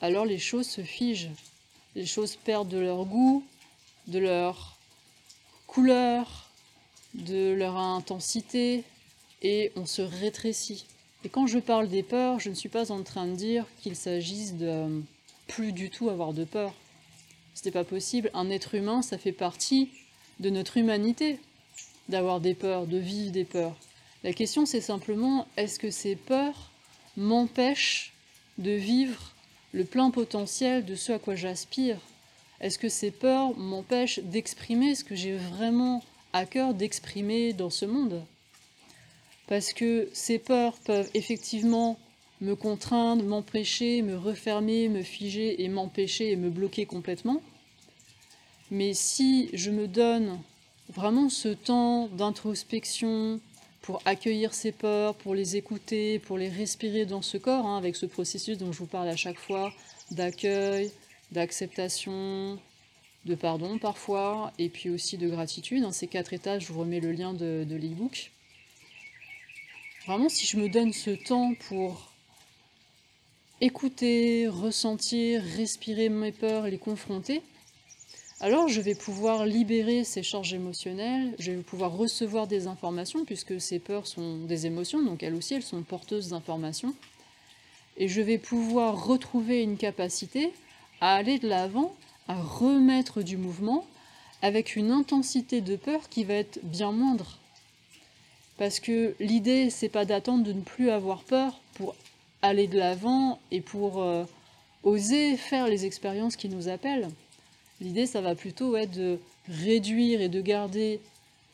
alors 0.00 0.24
les 0.24 0.38
choses 0.38 0.68
se 0.68 0.82
figent. 0.82 1.30
Les 1.96 2.06
choses 2.06 2.36
perdent 2.36 2.68
de 2.68 2.78
leur 2.78 3.04
goût, 3.04 3.44
de 4.06 4.18
leur 4.18 4.78
couleur, 5.66 6.50
de 7.14 7.52
leur 7.52 7.76
intensité, 7.76 8.84
et 9.42 9.72
on 9.76 9.86
se 9.86 10.02
rétrécit. 10.02 10.86
Et 11.24 11.28
quand 11.28 11.46
je 11.46 11.58
parle 11.58 11.88
des 11.88 12.02
peurs, 12.02 12.38
je 12.38 12.50
ne 12.50 12.54
suis 12.54 12.68
pas 12.68 12.92
en 12.92 13.02
train 13.02 13.26
de 13.26 13.34
dire 13.34 13.64
qu'il 13.80 13.96
s'agisse 13.96 14.54
de 14.54 15.02
plus 15.46 15.72
du 15.72 15.90
tout 15.90 16.08
avoir 16.08 16.32
de 16.32 16.44
peur. 16.44 16.74
N'est 17.64 17.70
pas 17.70 17.84
possible. 17.84 18.30
Un 18.34 18.50
être 18.50 18.74
humain, 18.74 19.00
ça 19.00 19.16
fait 19.16 19.32
partie 19.32 19.88
de 20.38 20.50
notre 20.50 20.76
humanité 20.76 21.38
d'avoir 22.10 22.40
des 22.40 22.54
peurs, 22.54 22.86
de 22.86 22.98
vivre 22.98 23.32
des 23.32 23.44
peurs. 23.44 23.76
La 24.22 24.32
question 24.32 24.66
c'est 24.66 24.80
simplement 24.80 25.46
est-ce 25.56 25.78
que 25.78 25.90
ces 25.90 26.16
peurs 26.16 26.70
m'empêchent 27.16 28.12
de 28.58 28.72
vivre 28.72 29.32
le 29.72 29.84
plein 29.84 30.10
potentiel 30.10 30.84
de 30.84 30.94
ce 30.94 31.12
à 31.12 31.18
quoi 31.18 31.36
j'aspire? 31.36 31.98
Est-ce 32.60 32.78
que 32.78 32.88
ces 32.88 33.10
peurs 33.10 33.56
m'empêchent 33.56 34.20
d'exprimer 34.20 34.94
ce 34.94 35.04
que 35.04 35.14
j'ai 35.14 35.36
vraiment 35.36 36.02
à 36.32 36.46
cœur 36.46 36.74
d'exprimer 36.74 37.52
dans 37.52 37.70
ce 37.70 37.84
monde? 37.84 38.22
Parce 39.46 39.72
que 39.72 40.08
ces 40.12 40.38
peurs 40.38 40.78
peuvent 40.78 41.10
effectivement 41.14 41.98
me 42.44 42.54
contraindre, 42.54 43.24
m'empêcher, 43.24 44.02
me 44.02 44.16
refermer, 44.16 44.88
me 44.88 45.02
figer 45.02 45.62
et 45.62 45.68
m'empêcher 45.68 46.30
et 46.30 46.36
me 46.36 46.50
bloquer 46.50 46.86
complètement. 46.86 47.42
Mais 48.70 48.94
si 48.94 49.50
je 49.52 49.70
me 49.70 49.88
donne 49.88 50.38
vraiment 50.88 51.28
ce 51.28 51.48
temps 51.48 52.08
d'introspection, 52.08 53.40
pour 53.84 54.00
accueillir 54.06 54.54
ces 54.54 54.72
peurs, 54.72 55.14
pour 55.14 55.34
les 55.34 55.56
écouter, 55.56 56.18
pour 56.18 56.38
les 56.38 56.48
respirer 56.48 57.04
dans 57.04 57.20
ce 57.20 57.36
corps, 57.36 57.66
hein, 57.66 57.76
avec 57.76 57.96
ce 57.96 58.06
processus 58.06 58.56
dont 58.56 58.72
je 58.72 58.78
vous 58.78 58.86
parle 58.86 59.08
à 59.10 59.16
chaque 59.16 59.38
fois, 59.38 59.74
d'accueil, 60.10 60.90
d'acceptation, 61.32 62.58
de 63.26 63.34
pardon 63.34 63.76
parfois, 63.76 64.54
et 64.58 64.70
puis 64.70 64.88
aussi 64.88 65.18
de 65.18 65.28
gratitude. 65.28 65.82
Dans 65.82 65.92
ces 65.92 66.06
quatre 66.06 66.32
étages, 66.32 66.62
je 66.66 66.72
vous 66.72 66.80
remets 66.80 67.00
le 67.00 67.12
lien 67.12 67.34
de, 67.34 67.66
de 67.68 67.76
l'e-book. 67.76 68.32
Vraiment, 70.06 70.30
si 70.30 70.46
je 70.46 70.56
me 70.56 70.70
donne 70.70 70.94
ce 70.94 71.10
temps 71.10 71.52
pour 71.68 72.13
écouter, 73.60 74.48
ressentir, 74.48 75.42
respirer 75.56 76.08
mes 76.08 76.32
peurs 76.32 76.66
les 76.66 76.78
confronter, 76.78 77.42
alors 78.40 78.68
je 78.68 78.80
vais 78.80 78.94
pouvoir 78.94 79.46
libérer 79.46 80.04
ces 80.04 80.22
charges 80.22 80.52
émotionnelles, 80.52 81.34
je 81.38 81.52
vais 81.52 81.62
pouvoir 81.62 81.96
recevoir 81.96 82.46
des 82.46 82.66
informations, 82.66 83.24
puisque 83.24 83.60
ces 83.60 83.78
peurs 83.78 84.06
sont 84.06 84.38
des 84.38 84.66
émotions, 84.66 85.02
donc 85.02 85.22
elles 85.22 85.34
aussi, 85.34 85.54
elles 85.54 85.62
sont 85.62 85.82
porteuses 85.82 86.28
d'informations, 86.28 86.94
et 87.96 88.08
je 88.08 88.20
vais 88.20 88.38
pouvoir 88.38 89.06
retrouver 89.06 89.62
une 89.62 89.76
capacité 89.76 90.52
à 91.00 91.14
aller 91.14 91.38
de 91.38 91.48
l'avant, 91.48 91.94
à 92.28 92.34
remettre 92.34 93.22
du 93.22 93.36
mouvement, 93.36 93.86
avec 94.42 94.76
une 94.76 94.90
intensité 94.90 95.60
de 95.60 95.76
peur 95.76 96.08
qui 96.08 96.24
va 96.24 96.34
être 96.34 96.58
bien 96.64 96.92
moindre. 96.92 97.38
Parce 98.58 98.78
que 98.78 99.14
l'idée, 99.20 99.70
c'est 99.70 99.88
pas 99.88 100.04
d'attendre 100.04 100.44
de 100.44 100.52
ne 100.52 100.60
plus 100.60 100.90
avoir 100.90 101.22
peur 101.22 101.60
pour 101.74 101.94
aller 102.44 102.66
de 102.66 102.78
l'avant 102.78 103.38
et 103.50 103.60
pour 103.60 104.02
euh, 104.02 104.24
oser 104.82 105.36
faire 105.36 105.66
les 105.66 105.86
expériences 105.86 106.36
qui 106.36 106.48
nous 106.48 106.68
appellent. 106.68 107.08
L'idée, 107.80 108.06
ça 108.06 108.20
va 108.20 108.34
plutôt 108.34 108.76
être 108.76 108.92
de 108.92 109.18
réduire 109.48 110.20
et 110.20 110.28
de 110.28 110.40
garder 110.40 111.00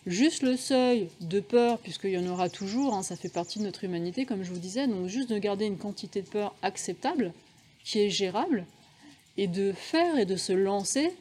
juste 0.06 0.42
le 0.42 0.56
seuil 0.56 1.08
de 1.20 1.38
peur, 1.40 1.78
puisqu'il 1.78 2.10
y 2.10 2.18
en 2.18 2.26
aura 2.26 2.48
toujours, 2.48 2.94
hein, 2.94 3.02
ça 3.02 3.16
fait 3.16 3.28
partie 3.28 3.60
de 3.60 3.64
notre 3.64 3.84
humanité, 3.84 4.26
comme 4.26 4.42
je 4.42 4.50
vous 4.50 4.58
disais, 4.58 4.86
donc 4.88 5.06
juste 5.06 5.30
de 5.30 5.38
garder 5.38 5.66
une 5.66 5.78
quantité 5.78 6.22
de 6.22 6.28
peur 6.28 6.54
acceptable, 6.62 7.32
qui 7.84 8.00
est 8.00 8.10
gérable, 8.10 8.66
et 9.36 9.46
de 9.46 9.72
faire 9.72 10.18
et 10.18 10.26
de 10.26 10.36
se 10.36 10.52
lancer 10.52 11.12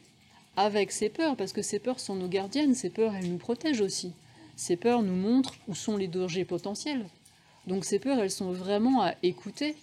avec 0.57 0.91
ces 0.91 1.09
peurs, 1.09 1.35
parce 1.35 1.53
que 1.53 1.61
ces 1.61 1.79
peurs 1.79 1.99
sont 1.99 2.15
nos 2.15 2.27
gardiennes, 2.27 2.73
ces 2.73 2.89
peurs, 2.89 3.15
elles 3.15 3.29
nous 3.29 3.37
protègent 3.37 3.81
aussi. 3.81 4.13
Ces 4.55 4.75
peurs 4.75 5.03
nous 5.03 5.15
montrent 5.15 5.55
où 5.67 5.75
sont 5.75 5.95
les 5.95 6.07
dangers 6.07 6.43
potentiels. 6.43 7.05
Donc 7.69 7.85
ces 7.85 7.99
peurs, 7.99 8.19
elles 8.19 8.31
sont 8.31 8.51
vraiment 8.51 9.01
à 9.01 9.15
écouter, 9.23 9.77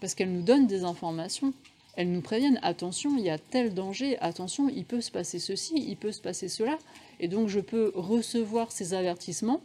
parce 0.00 0.14
qu'elles 0.14 0.32
nous 0.32 0.42
donnent 0.42 0.66
des 0.66 0.84
informations 0.84 1.52
elles 1.98 2.12
nous 2.12 2.20
préviennent, 2.20 2.60
attention, 2.62 3.16
il 3.18 3.24
y 3.24 3.28
a 3.28 3.38
tel 3.38 3.74
danger, 3.74 4.16
attention, 4.20 4.68
il 4.68 4.84
peut 4.84 5.00
se 5.00 5.10
passer 5.10 5.40
ceci, 5.40 5.74
il 5.74 5.96
peut 5.96 6.12
se 6.12 6.20
passer 6.20 6.48
cela. 6.48 6.78
Et 7.18 7.26
donc 7.26 7.48
je 7.48 7.58
peux 7.58 7.90
recevoir 7.96 8.70
ces 8.70 8.94
avertissements 8.94 9.60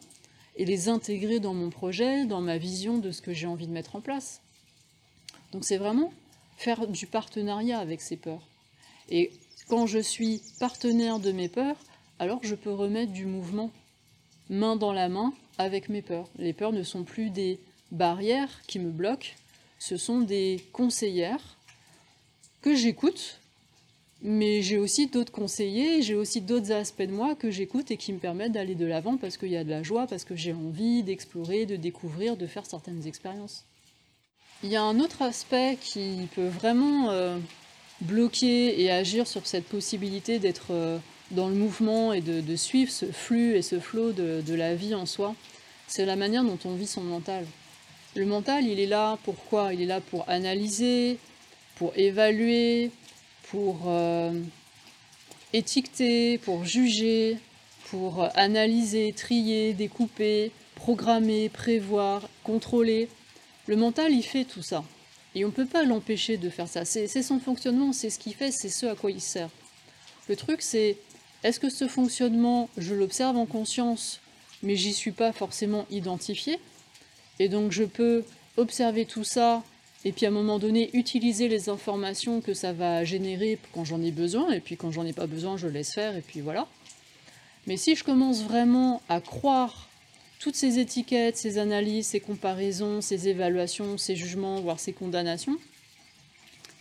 et 0.56 0.66
les 0.66 0.90
intégrer 0.90 1.40
dans 1.40 1.54
mon 1.54 1.70
projet, 1.70 2.26
dans 2.26 2.42
ma 2.42 2.58
vision 2.58 2.98
de 2.98 3.12
ce 3.12 3.22
que 3.22 3.34
j'ai 3.34 3.46
envie 3.46 3.68
de 3.68 3.72
mettre 3.72 3.96
en 3.96 4.02
place. 4.02 4.42
Donc 5.52 5.64
c'est 5.64 5.78
vraiment 5.78 6.12
faire 6.58 6.88
du 6.88 7.06
partenariat 7.06 7.78
avec 7.78 8.02
ces 8.02 8.18
peurs. 8.18 8.48
Et 9.10 9.30
quand 9.68 9.86
je 9.86 10.00
suis 10.00 10.42
partenaire 10.60 11.20
de 11.20 11.32
mes 11.32 11.50
peurs, 11.50 11.78
alors 12.18 12.40
je 12.42 12.56
peux 12.56 12.74
remettre 12.74 13.12
du 13.12 13.28
mouvement 13.28 13.70
main 14.50 14.76
dans 14.76 14.92
la 14.92 15.08
main 15.08 15.36
avec 15.58 15.90
mes 15.90 16.02
peurs. 16.02 16.28
Les 16.38 16.54
peurs 16.54 16.72
ne 16.72 16.84
sont 16.84 17.04
plus 17.04 17.30
des 17.30 17.60
barrières 17.92 18.62
qui 18.68 18.80
me 18.80 18.90
bloquent, 18.90 19.30
ce 19.80 19.98
sont 19.98 20.22
des 20.22 20.64
conseillères 20.72 21.58
que 22.62 22.76
j'écoute, 22.76 23.40
mais 24.22 24.62
j'ai 24.62 24.78
aussi 24.78 25.08
d'autres 25.08 25.34
conseillers, 25.34 26.02
j'ai 26.02 26.16
aussi 26.16 26.40
d'autres 26.40 26.72
aspects 26.72 27.04
de 27.04 27.12
moi 27.12 27.36
que 27.36 27.52
j'écoute 27.52 27.92
et 27.92 27.98
qui 27.98 28.14
me 28.14 28.20
permettent 28.20 28.54
d'aller 28.54 28.76
de 28.76 28.86
l'avant 28.86 29.18
parce 29.18 29.38
qu'il 29.38 29.50
y 29.50 29.58
a 29.58 29.66
de 29.66 29.70
la 29.70 29.84
joie, 29.84 30.08
parce 30.08 30.24
que 30.24 30.36
j'ai 30.36 30.54
envie 30.54 31.04
d'explorer, 31.04 31.66
de 31.66 31.76
découvrir, 31.76 32.38
de 32.38 32.48
faire 32.48 32.66
certaines 32.66 33.06
expériences. 33.06 33.66
Il 34.64 34.70
y 34.70 34.78
a 34.78 34.82
un 34.82 35.02
autre 35.02 35.22
aspect 35.22 35.78
qui 35.82 36.30
peut 36.34 36.48
vraiment 36.48 37.10
euh, 37.10 37.38
bloquer 38.00 38.82
et 38.82 38.90
agir 38.90 39.28
sur 39.28 39.46
cette 39.46 39.66
possibilité 39.66 40.40
d'être 40.40 40.68
euh, 40.72 40.98
dans 41.34 41.50
le 41.50 41.56
mouvement 41.56 42.14
et 42.14 42.22
de, 42.22 42.56
suivre 42.56 42.92
ce 42.92 43.06
flux 43.06 43.56
et 43.56 43.62
ce 43.62 43.80
flot 43.80 44.12
de, 44.12 44.54
la 44.54 44.76
vie 44.76 44.96
en 44.96 45.06
soi, 45.06 45.36
c'est 45.88 46.06
la 46.06 46.16
manière 46.16 46.44
dont 46.44 46.60
on 46.66 46.76
vit 46.76 46.88
son 46.88 47.02
mental. 47.02 47.46
Le 48.16 48.26
mental, 48.26 48.66
il 48.66 48.80
est 48.80 48.88
là 48.88 49.18
pour 49.24 49.36
quoi? 49.46 49.74
Il 49.74 49.82
est 49.82 49.88
là 49.88 50.00
pour 50.00 50.30
analyser, 50.30 51.18
pour 51.76 51.94
évaluer, 51.96 52.92
pour 53.50 53.82
euh, 53.88 54.40
étiqueter, 55.52 56.38
pour 56.38 56.64
juger, 56.64 57.38
pour 57.90 58.28
analyser, 58.36 59.14
trier, 59.14 59.74
découper, 59.74 60.52
programmer, 60.76 61.50
prévoir, 61.50 62.30
contrôler. 62.44 63.10
Le 63.66 63.76
mental, 63.76 64.12
il 64.12 64.24
fait 64.24 64.46
tout 64.46 64.62
ça. 64.62 64.84
Et 65.36 65.46
on 65.46 65.48
ne 65.48 65.54
peut 65.54 65.66
pas 65.66 65.84
l'empêcher 65.84 66.38
de 66.38 66.50
faire 66.50 66.68
ça. 66.68 66.86
C'est 66.86 67.08
son 67.24 67.40
fonctionnement, 67.40 67.94
c'est 67.94 68.12
ce 68.12 68.20
qu'il 68.20 68.36
fait, 68.36 68.52
c'est 68.52 68.70
ce 68.70 68.86
à 68.86 68.96
quoi 68.96 69.10
il 69.10 69.22
sert. 69.22 69.50
Le 70.30 70.36
truc, 70.36 70.62
c'est 70.62 70.98
est-ce 71.44 71.60
que 71.60 71.70
ce 71.70 71.88
fonctionnement, 71.88 72.70
je 72.78 72.96
l'observe 72.96 73.38
en 73.38 73.46
conscience, 73.46 74.20
mais 74.62 74.76
j'y 74.76 74.94
suis 74.94 75.12
pas 75.12 75.34
forcément 75.34 75.86
identifié 75.92 76.60
Et 77.40 77.50
donc 77.50 77.72
je 77.72 77.84
peux 77.84 78.24
observer 78.58 79.06
tout 79.06 79.24
ça 79.24 79.64
et 80.06 80.12
puis 80.12 80.26
à 80.26 80.30
un 80.30 80.32
moment 80.32 80.60
donné 80.60 80.90
utiliser 80.94 81.48
les 81.48 81.70
informations 81.70 82.42
que 82.42 82.54
ça 82.54 82.74
va 82.74 83.04
générer 83.04 83.58
quand 83.74 83.86
j'en 83.86 84.02
ai 84.02 84.12
besoin, 84.12 84.52
et 84.52 84.60
puis 84.60 84.76
quand 84.76 84.92
j'en 84.92 85.06
ai 85.06 85.14
pas 85.14 85.28
besoin, 85.28 85.56
je 85.58 85.68
laisse 85.68 85.94
faire, 85.94 86.16
et 86.16 86.22
puis 86.22 86.42
voilà. 86.42 86.68
Mais 87.68 87.78
si 87.78 87.96
je 87.96 88.04
commence 88.04 88.44
vraiment 88.44 89.02
à 89.08 89.22
croire 89.22 89.88
toutes 90.40 90.56
ces 90.56 90.80
étiquettes, 90.80 91.38
ces 91.38 91.58
analyses, 91.58 92.08
ces 92.08 92.20
comparaisons, 92.20 93.00
ces 93.00 93.30
évaluations, 93.30 93.98
ces 93.98 94.18
jugements, 94.18 94.60
voire 94.60 94.80
ces 94.80 94.92
condamnations, 94.92 95.58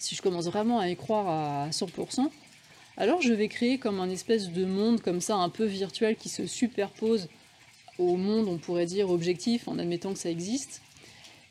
si 0.00 0.16
je 0.16 0.22
commence 0.22 0.46
vraiment 0.46 0.80
à 0.80 0.88
y 0.88 0.96
croire 0.96 1.28
à 1.28 1.70
100%, 1.70 2.28
alors 2.96 3.22
je 3.22 3.32
vais 3.32 3.48
créer 3.48 3.78
comme 3.78 4.00
un 4.00 4.10
espèce 4.10 4.50
de 4.50 4.64
monde 4.64 5.00
comme 5.00 5.20
ça 5.20 5.36
un 5.36 5.48
peu 5.48 5.64
virtuel 5.64 6.16
qui 6.16 6.28
se 6.28 6.46
superpose 6.46 7.28
au 7.98 8.16
monde, 8.16 8.48
on 8.48 8.58
pourrait 8.58 8.86
dire, 8.86 9.10
objectif, 9.10 9.68
en 9.68 9.78
admettant 9.78 10.12
que 10.12 10.18
ça 10.18 10.30
existe, 10.30 10.82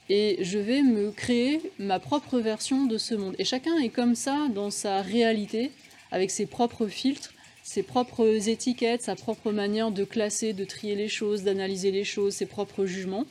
et 0.09 0.37
je 0.41 0.57
vais 0.57 0.81
me 0.81 1.11
créer 1.11 1.61
ma 1.79 1.99
propre 1.99 2.39
version 2.39 2.85
de 2.85 2.97
ce 2.97 3.15
monde. 3.15 3.35
Et 3.39 3.45
chacun 3.45 3.77
est 3.77 3.89
comme 3.89 4.15
ça 4.15 4.47
dans 4.53 4.69
sa 4.69 5.01
réalité, 5.01 5.71
avec 6.11 6.31
ses 6.31 6.45
propres 6.45 6.87
filtres, 6.87 7.33
ses 7.63 7.83
propres 7.83 8.49
étiquettes, 8.49 9.03
sa 9.03 9.15
propre 9.15 9.51
manière 9.51 9.91
de 9.91 10.03
classer, 10.03 10.53
de 10.53 10.65
trier 10.65 10.95
les 10.95 11.07
choses, 11.07 11.43
d'analyser 11.43 11.91
les 11.91 12.03
choses, 12.03 12.33
ses 12.33 12.45
propres 12.45 12.85
jugements. 12.85 13.25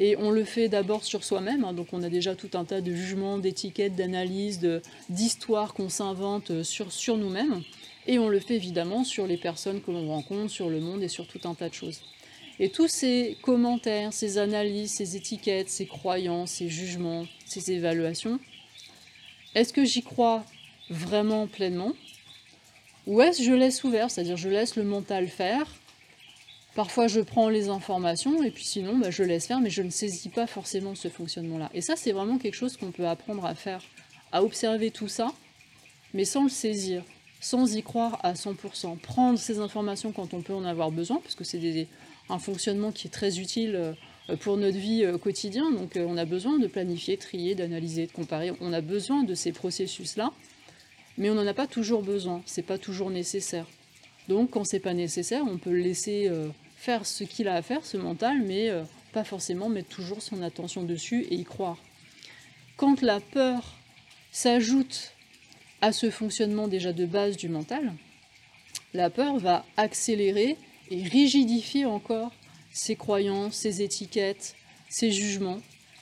Et 0.00 0.16
on 0.16 0.30
le 0.30 0.44
fait 0.44 0.68
d'abord 0.68 1.02
sur 1.02 1.24
soi-même, 1.24 1.64
hein. 1.64 1.72
donc 1.72 1.88
on 1.92 2.04
a 2.04 2.08
déjà 2.08 2.36
tout 2.36 2.50
un 2.54 2.64
tas 2.64 2.80
de 2.80 2.94
jugements, 2.94 3.36
d'étiquettes, 3.36 3.96
d'analyses, 3.96 4.60
d'histoires 5.08 5.74
qu'on 5.74 5.88
s'invente 5.88 6.62
sur, 6.62 6.92
sur 6.92 7.16
nous-mêmes. 7.16 7.62
Et 8.06 8.20
on 8.20 8.28
le 8.28 8.38
fait 8.38 8.54
évidemment 8.54 9.02
sur 9.02 9.26
les 9.26 9.36
personnes 9.36 9.82
que 9.82 9.90
l'on 9.90 10.06
rencontre, 10.06 10.52
sur 10.52 10.70
le 10.70 10.80
monde 10.80 11.02
et 11.02 11.08
sur 11.08 11.26
tout 11.26 11.40
un 11.44 11.54
tas 11.54 11.68
de 11.68 11.74
choses. 11.74 12.00
Et 12.60 12.70
tous 12.70 12.86
ces 12.86 13.36
commentaires, 13.42 14.12
ces 14.12 14.38
analyses, 14.38 14.92
ces 14.92 15.16
étiquettes, 15.16 15.68
ces 15.68 15.86
croyances, 15.86 16.52
ces 16.52 16.68
jugements, 16.68 17.26
ces 17.44 17.72
évaluations, 17.72 18.38
est-ce 19.56 19.72
que 19.72 19.84
j'y 19.84 20.02
crois 20.02 20.44
vraiment 20.90 21.48
pleinement? 21.48 21.92
Ou 23.08 23.20
est-ce 23.20 23.38
que 23.38 23.44
je 23.44 23.52
laisse 23.52 23.82
ouvert, 23.82 24.12
c'est-à-dire 24.12 24.36
je 24.36 24.48
laisse 24.48 24.76
le 24.76 24.84
mental 24.84 25.26
faire 25.26 25.66
Parfois 26.78 27.08
je 27.08 27.18
prends 27.18 27.48
les 27.48 27.70
informations 27.70 28.40
et 28.44 28.52
puis 28.52 28.62
sinon 28.62 28.98
bah, 28.98 29.10
je 29.10 29.24
laisse 29.24 29.48
faire, 29.48 29.58
mais 29.58 29.68
je 29.68 29.82
ne 29.82 29.90
saisis 29.90 30.28
pas 30.28 30.46
forcément 30.46 30.94
ce 30.94 31.08
fonctionnement-là. 31.08 31.70
Et 31.74 31.80
ça 31.80 31.96
c'est 31.96 32.12
vraiment 32.12 32.38
quelque 32.38 32.54
chose 32.54 32.76
qu'on 32.76 32.92
peut 32.92 33.08
apprendre 33.08 33.44
à 33.44 33.56
faire, 33.56 33.82
à 34.30 34.44
observer 34.44 34.92
tout 34.92 35.08
ça, 35.08 35.32
mais 36.14 36.24
sans 36.24 36.44
le 36.44 36.48
saisir, 36.48 37.02
sans 37.40 37.74
y 37.74 37.82
croire 37.82 38.20
à 38.22 38.34
100%. 38.34 38.96
Prendre 38.98 39.40
ces 39.40 39.58
informations 39.58 40.12
quand 40.12 40.34
on 40.34 40.40
peut 40.40 40.54
en 40.54 40.64
avoir 40.64 40.92
besoin, 40.92 41.16
parce 41.20 41.34
que 41.34 41.42
c'est 41.42 41.88
un 42.28 42.38
fonctionnement 42.38 42.92
qui 42.92 43.08
est 43.08 43.10
très 43.10 43.40
utile 43.40 43.74
euh, 43.74 44.36
pour 44.36 44.56
notre 44.56 44.78
vie 44.78 45.02
euh, 45.02 45.18
quotidienne. 45.18 45.74
Donc 45.74 45.96
euh, 45.96 46.06
on 46.08 46.16
a 46.16 46.26
besoin 46.26 46.60
de 46.60 46.68
planifier, 46.68 47.16
trier, 47.16 47.56
d'analyser, 47.56 48.06
de 48.06 48.12
comparer. 48.12 48.52
On 48.60 48.72
a 48.72 48.82
besoin 48.82 49.24
de 49.24 49.34
ces 49.34 49.50
processus-là, 49.50 50.30
mais 51.16 51.28
on 51.28 51.34
n'en 51.34 51.46
a 51.48 51.54
pas 51.54 51.66
toujours 51.66 52.04
besoin. 52.04 52.40
C'est 52.46 52.62
pas 52.62 52.78
toujours 52.78 53.10
nécessaire. 53.10 53.66
Donc 54.28 54.50
quand 54.50 54.62
c'est 54.62 54.78
pas 54.78 54.94
nécessaire, 54.94 55.42
on 55.44 55.58
peut 55.58 55.72
le 55.72 55.80
laisser 55.80 56.30
faire 56.78 57.04
ce 57.04 57.24
qu'il 57.24 57.48
a 57.48 57.54
à 57.54 57.62
faire, 57.62 57.84
ce 57.84 57.96
mental, 57.96 58.40
mais 58.42 58.70
pas 59.12 59.24
forcément 59.24 59.68
mettre 59.68 59.88
toujours 59.88 60.22
son 60.22 60.42
attention 60.42 60.84
dessus 60.84 61.26
et 61.30 61.34
y 61.34 61.44
croire. 61.44 61.78
Quand 62.76 63.02
la 63.02 63.20
peur 63.20 63.76
s'ajoute 64.30 65.12
à 65.80 65.92
ce 65.92 66.10
fonctionnement 66.10 66.68
déjà 66.68 66.92
de 66.92 67.06
base 67.06 67.36
du 67.36 67.48
mental, 67.48 67.92
la 68.94 69.10
peur 69.10 69.38
va 69.38 69.64
accélérer 69.76 70.56
et 70.90 71.02
rigidifier 71.02 71.84
encore 71.84 72.32
ses 72.72 72.96
croyances, 72.96 73.54
ses 73.54 73.82
étiquettes, 73.82 74.54
ses 74.88 75.10
jugements, 75.10 75.60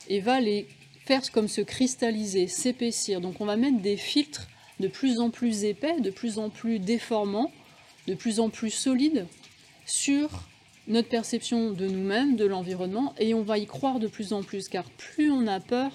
et 0.09 0.21
va 0.21 0.41
les 0.41 0.69
faire 1.05 1.23
comme 1.33 1.49
se 1.49 1.61
cristalliser, 1.61 2.47
s'épaissir. 2.47 3.21
Donc 3.21 3.41
on 3.41 3.47
va 3.47 3.57
mettre 3.57 3.81
des 3.81 3.97
filtres 3.97 4.49
de 4.81 4.89
plus 4.89 5.19
en 5.21 5.31
plus 5.31 5.65
épais, 5.65 6.01
de 6.01 6.11
plus 6.11 6.39
en 6.39 6.51
plus 6.51 6.79
déformants, 6.79 7.51
de 8.07 8.15
plus 8.15 8.41
en 8.41 8.51
plus 8.51 8.71
solides 8.71 9.27
sur 9.87 10.29
notre 10.88 11.09
perception 11.09 11.72
de 11.72 11.87
nous-mêmes, 11.87 12.37
de 12.37 12.44
l'environnement, 12.44 13.14
et 13.18 13.35
on 13.35 13.42
va 13.42 13.59
y 13.59 13.66
croire 13.66 13.99
de 13.99 14.07
plus 14.07 14.33
en 14.33 14.42
plus, 14.42 14.68
car 14.68 14.85
plus 14.90 15.31
on 15.31 15.46
a 15.46 15.61
peur, 15.61 15.90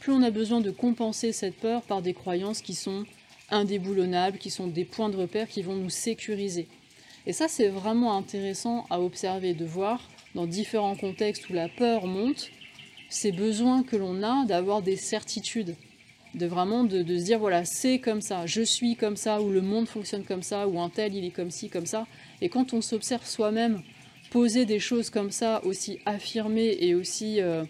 plus 0.00 0.12
on 0.12 0.22
a 0.22 0.30
besoin 0.30 0.60
de 0.60 0.70
compenser 0.70 1.32
cette 1.32 1.56
peur 1.56 1.82
par 1.82 2.02
des 2.02 2.12
croyances 2.12 2.60
qui 2.60 2.74
sont 2.74 3.04
indéboulonnables, 3.50 4.38
qui 4.38 4.50
sont 4.50 4.66
des 4.66 4.84
points 4.84 5.10
de 5.10 5.16
repère 5.16 5.48
qui 5.48 5.62
vont 5.62 5.76
nous 5.76 5.90
sécuriser. 5.90 6.66
Et 7.26 7.32
ça, 7.32 7.46
c'est 7.46 7.68
vraiment 7.68 8.16
intéressant 8.16 8.84
à 8.90 9.00
observer, 9.00 9.54
de 9.54 9.64
voir 9.64 10.00
dans 10.34 10.46
différents 10.46 10.96
contextes 10.96 11.48
où 11.50 11.52
la 11.52 11.68
peur 11.68 12.06
monte, 12.06 12.50
ces 13.10 13.30
besoins 13.30 13.82
que 13.82 13.96
l'on 13.96 14.22
a 14.22 14.44
d'avoir 14.46 14.82
des 14.82 14.96
certitudes, 14.96 15.76
de 16.34 16.46
vraiment 16.46 16.82
de, 16.82 17.04
se 17.04 17.24
dire 17.24 17.38
voilà, 17.38 17.64
c'est 17.64 17.98
comme 17.98 18.22
ça, 18.22 18.46
je 18.46 18.62
suis 18.62 18.96
comme 18.96 19.16
ça, 19.16 19.40
ou 19.40 19.50
le 19.50 19.60
monde 19.60 19.86
fonctionne 19.86 20.24
comme 20.24 20.42
ça, 20.42 20.66
ou 20.66 20.80
un 20.80 20.88
tel 20.88 21.14
il 21.14 21.24
est 21.24 21.30
comme 21.30 21.50
ci, 21.50 21.68
comme 21.68 21.86
ça. 21.86 22.06
Et 22.40 22.48
quand 22.48 22.72
on 22.72 22.80
s'observe 22.80 23.24
soi-même 23.24 23.82
poser 24.32 24.64
des 24.64 24.80
choses 24.80 25.10
comme 25.10 25.30
ça, 25.30 25.62
aussi 25.64 25.98
affirmées 26.06 26.78
et 26.80 26.94
aussi 26.94 27.42
euh, 27.42 27.64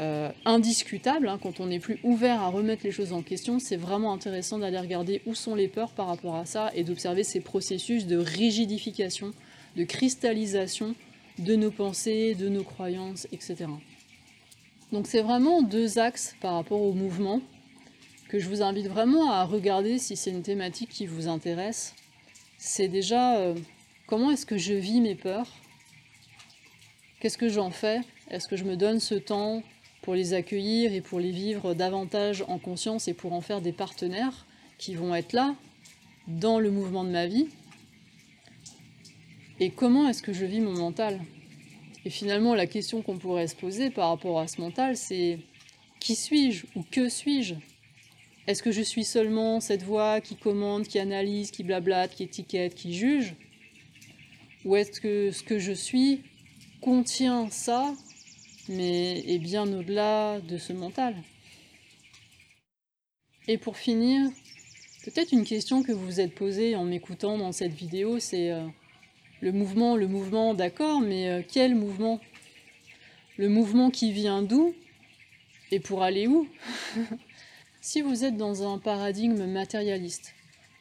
euh, 0.00 0.32
indiscutable, 0.44 1.28
hein, 1.28 1.38
quand 1.40 1.60
on 1.60 1.66
n'est 1.66 1.78
plus 1.78 2.00
ouvert 2.02 2.40
à 2.42 2.48
remettre 2.48 2.82
les 2.82 2.90
choses 2.90 3.12
en 3.12 3.22
question, 3.22 3.60
c'est 3.60 3.76
vraiment 3.76 4.12
intéressant 4.12 4.58
d'aller 4.58 4.80
regarder 4.80 5.22
où 5.26 5.34
sont 5.36 5.54
les 5.54 5.68
peurs 5.68 5.92
par 5.92 6.08
rapport 6.08 6.34
à 6.34 6.44
ça 6.44 6.72
et 6.74 6.82
d'observer 6.82 7.22
ces 7.22 7.40
processus 7.40 8.06
de 8.06 8.16
rigidification, 8.16 9.30
de 9.76 9.84
cristallisation 9.84 10.96
de 11.38 11.54
nos 11.54 11.70
pensées, 11.70 12.34
de 12.34 12.48
nos 12.48 12.64
croyances, 12.64 13.28
etc. 13.30 13.66
Donc 14.90 15.06
c'est 15.06 15.22
vraiment 15.22 15.62
deux 15.62 16.00
axes 16.00 16.34
par 16.40 16.54
rapport 16.54 16.82
au 16.82 16.92
mouvement 16.92 17.40
que 18.28 18.40
je 18.40 18.48
vous 18.48 18.62
invite 18.62 18.88
vraiment 18.88 19.30
à 19.30 19.44
regarder 19.44 19.98
si 19.98 20.16
c'est 20.16 20.30
une 20.30 20.42
thématique 20.42 20.90
qui 20.90 21.06
vous 21.06 21.28
intéresse. 21.28 21.94
C'est 22.58 22.88
déjà 22.88 23.36
euh, 23.36 23.54
comment 24.06 24.30
est-ce 24.30 24.46
que 24.46 24.58
je 24.58 24.74
vis 24.74 25.00
mes 25.00 25.14
peurs? 25.14 25.48
Qu'est-ce 27.20 27.38
que 27.38 27.48
j'en 27.48 27.70
fais? 27.70 28.00
Est-ce 28.30 28.48
que 28.48 28.56
je 28.56 28.64
me 28.64 28.76
donne 28.76 29.00
ce 29.00 29.14
temps 29.14 29.62
pour 30.02 30.14
les 30.14 30.34
accueillir 30.34 30.92
et 30.92 31.00
pour 31.00 31.20
les 31.20 31.30
vivre 31.30 31.74
davantage 31.74 32.44
en 32.48 32.58
conscience 32.58 33.08
et 33.08 33.14
pour 33.14 33.32
en 33.32 33.40
faire 33.40 33.60
des 33.60 33.72
partenaires 33.72 34.46
qui 34.76 34.94
vont 34.94 35.14
être 35.14 35.32
là 35.32 35.54
dans 36.28 36.58
le 36.58 36.70
mouvement 36.70 37.04
de 37.04 37.10
ma 37.10 37.26
vie? 37.26 37.48
Et 39.60 39.70
comment 39.70 40.08
est-ce 40.08 40.22
que 40.22 40.32
je 40.32 40.44
vis 40.44 40.60
mon 40.60 40.72
mental? 40.72 41.20
Et 42.04 42.10
finalement, 42.10 42.54
la 42.54 42.66
question 42.66 43.00
qu'on 43.00 43.16
pourrait 43.16 43.46
se 43.46 43.56
poser 43.56 43.88
par 43.88 44.10
rapport 44.10 44.38
à 44.40 44.46
ce 44.46 44.60
mental, 44.60 44.96
c'est 44.96 45.38
qui 46.00 46.16
suis-je 46.16 46.66
ou 46.74 46.82
que 46.82 47.08
suis-je? 47.08 47.54
Est-ce 48.46 48.62
que 48.62 48.72
je 48.72 48.82
suis 48.82 49.04
seulement 49.04 49.60
cette 49.60 49.82
voix 49.82 50.20
qui 50.20 50.36
commande, 50.36 50.86
qui 50.86 50.98
analyse, 50.98 51.50
qui 51.50 51.62
blablate, 51.62 52.14
qui 52.14 52.24
étiquette, 52.24 52.74
qui 52.74 52.94
juge? 52.94 53.34
Ou 54.64 54.76
est-ce 54.76 55.00
que 55.00 55.30
ce 55.30 55.42
que 55.42 55.58
je 55.58 55.72
suis 55.72 56.22
contient 56.80 57.50
ça 57.50 57.94
mais 58.68 59.20
est 59.30 59.38
bien 59.38 59.70
au-delà 59.70 60.40
de 60.40 60.56
ce 60.56 60.72
mental. 60.72 61.14
Et 63.46 63.58
pour 63.58 63.76
finir, 63.76 64.30
Peut-être 65.04 65.32
une 65.32 65.44
question 65.44 65.82
que 65.82 65.92
vous 65.92 66.06
vous 66.06 66.20
êtes 66.20 66.34
posée 66.34 66.76
en 66.76 66.84
m'écoutant 66.84 67.36
dans 67.36 67.52
cette 67.52 67.74
vidéo, 67.74 68.18
c'est 68.18 68.50
euh, 68.50 68.66
le 69.42 69.52
mouvement, 69.52 69.96
le 69.96 70.08
mouvement, 70.08 70.54
d'accord, 70.54 71.02
mais 71.02 71.28
euh, 71.28 71.42
quel 71.46 71.74
mouvement? 71.74 72.20
Le 73.36 73.50
mouvement 73.50 73.90
qui 73.90 74.12
vient 74.12 74.40
d'où? 74.40 74.74
Et 75.70 75.78
pour 75.78 76.02
aller 76.02 76.26
où? 76.26 76.48
Si 77.82 78.00
vous 78.00 78.24
êtes 78.24 78.38
dans 78.38 78.66
un 78.66 78.78
paradigme 78.78 79.44
matérialiste, 79.44 80.32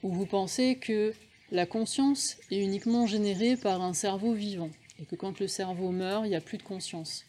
où 0.03 0.13
vous 0.13 0.25
pensez 0.25 0.77
que 0.77 1.13
la 1.53 1.67
conscience 1.67 2.37
est 2.49 2.57
uniquement 2.57 3.05
générée 3.05 3.55
par 3.55 3.83
un 3.83 3.93
cerveau 3.93 4.33
vivant, 4.33 4.71
et 4.99 5.05
que 5.05 5.15
quand 5.15 5.39
le 5.39 5.47
cerveau 5.47 5.91
meurt, 5.91 6.25
il 6.25 6.29
n'y 6.29 6.35
a 6.35 6.41
plus 6.41 6.57
de 6.57 6.63
conscience, 6.63 7.25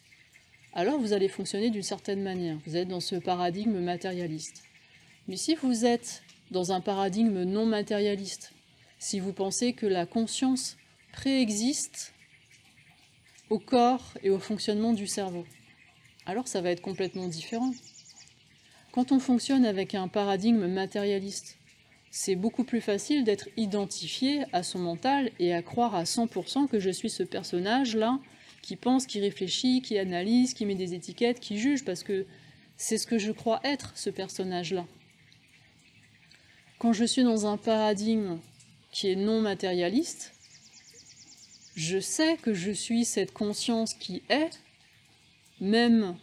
alors 0.73 0.99
vous 0.99 1.13
allez 1.13 1.27
fonctionner 1.27 1.69
d'une 1.69 1.83
certaine 1.83 2.23
manière. 2.23 2.57
Vous 2.65 2.75
êtes 2.75 2.87
dans 2.87 2.99
ce 2.99 3.15
paradigme 3.15 3.79
matérialiste. 3.79 4.63
Mais 5.27 5.37
si 5.37 5.53
vous 5.53 5.85
êtes 5.85 6.23
dans 6.49 6.71
un 6.71 6.81
paradigme 6.81 7.43
non 7.43 7.67
matérialiste, 7.67 8.51
si 8.97 9.19
vous 9.19 9.31
pensez 9.31 9.73
que 9.73 9.85
la 9.85 10.07
conscience 10.07 10.75
préexiste 11.13 12.11
au 13.51 13.59
corps 13.59 14.15
et 14.23 14.31
au 14.31 14.39
fonctionnement 14.39 14.93
du 14.93 15.05
cerveau, 15.05 15.45
alors 16.25 16.47
ça 16.47 16.61
va 16.61 16.71
être 16.71 16.81
complètement 16.81 17.27
différent. 17.27 17.71
Quand 18.91 19.11
on 19.11 19.19
fonctionne 19.19 19.65
avec 19.65 19.93
un 19.93 20.07
paradigme 20.07 20.65
matérialiste, 20.65 21.57
c'est 22.17 22.37
beaucoup 22.37 22.63
plus 22.63 22.79
facile 22.79 23.25
d'être 23.25 23.49
identifié 23.57 24.45
à 24.53 24.63
son 24.63 24.79
mental 24.79 25.31
et 25.37 25.53
à 25.53 25.61
croire 25.61 25.95
à 25.95 26.05
100% 26.05 26.69
que 26.69 26.79
je 26.79 26.89
suis 26.89 27.09
ce 27.09 27.23
personnage-là 27.23 28.19
qui 28.61 28.77
pense, 28.77 29.05
qui 29.05 29.19
réfléchit, 29.19 29.81
qui 29.81 29.97
analyse, 29.99 30.53
qui 30.53 30.65
met 30.65 30.75
des 30.75 30.93
étiquettes, 30.93 31.41
qui 31.41 31.57
juge, 31.57 31.83
parce 31.83 32.03
que 32.03 32.25
c'est 32.77 32.97
ce 32.97 33.05
que 33.05 33.17
je 33.17 33.33
crois 33.33 33.59
être, 33.65 33.91
ce 33.95 34.09
personnage-là. 34.09 34.85
Quand 36.79 36.93
je 36.93 37.03
suis 37.03 37.25
dans 37.25 37.47
un 37.47 37.57
paradigme 37.57 38.37
qui 38.91 39.09
est 39.09 39.17
non 39.17 39.41
matérialiste, 39.41 40.31
je 41.75 41.99
sais 41.99 42.37
que 42.37 42.53
je 42.53 42.71
suis 42.71 43.03
cette 43.03 43.33
conscience 43.33 43.93
qui 43.93 44.23
est, 44.29 44.61
même 45.59 46.15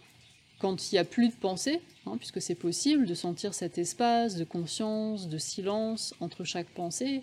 quand 0.59 0.91
il 0.91 0.95
n'y 0.95 0.99
a 0.99 1.05
plus 1.05 1.29
de 1.29 1.35
pensée, 1.35 1.83
hein, 2.07 2.17
puisque 2.19 2.41
c'est 2.41 2.55
possible 2.55 3.07
de 3.07 3.15
sentir 3.15 3.55
cet 3.55 3.79
espace 3.79 4.37
de 4.37 4.45
conscience, 4.45 5.29
de 5.29 5.39
silence 5.39 6.15
entre 6.21 6.45
chaque 6.45 6.69
pensée. 6.69 7.23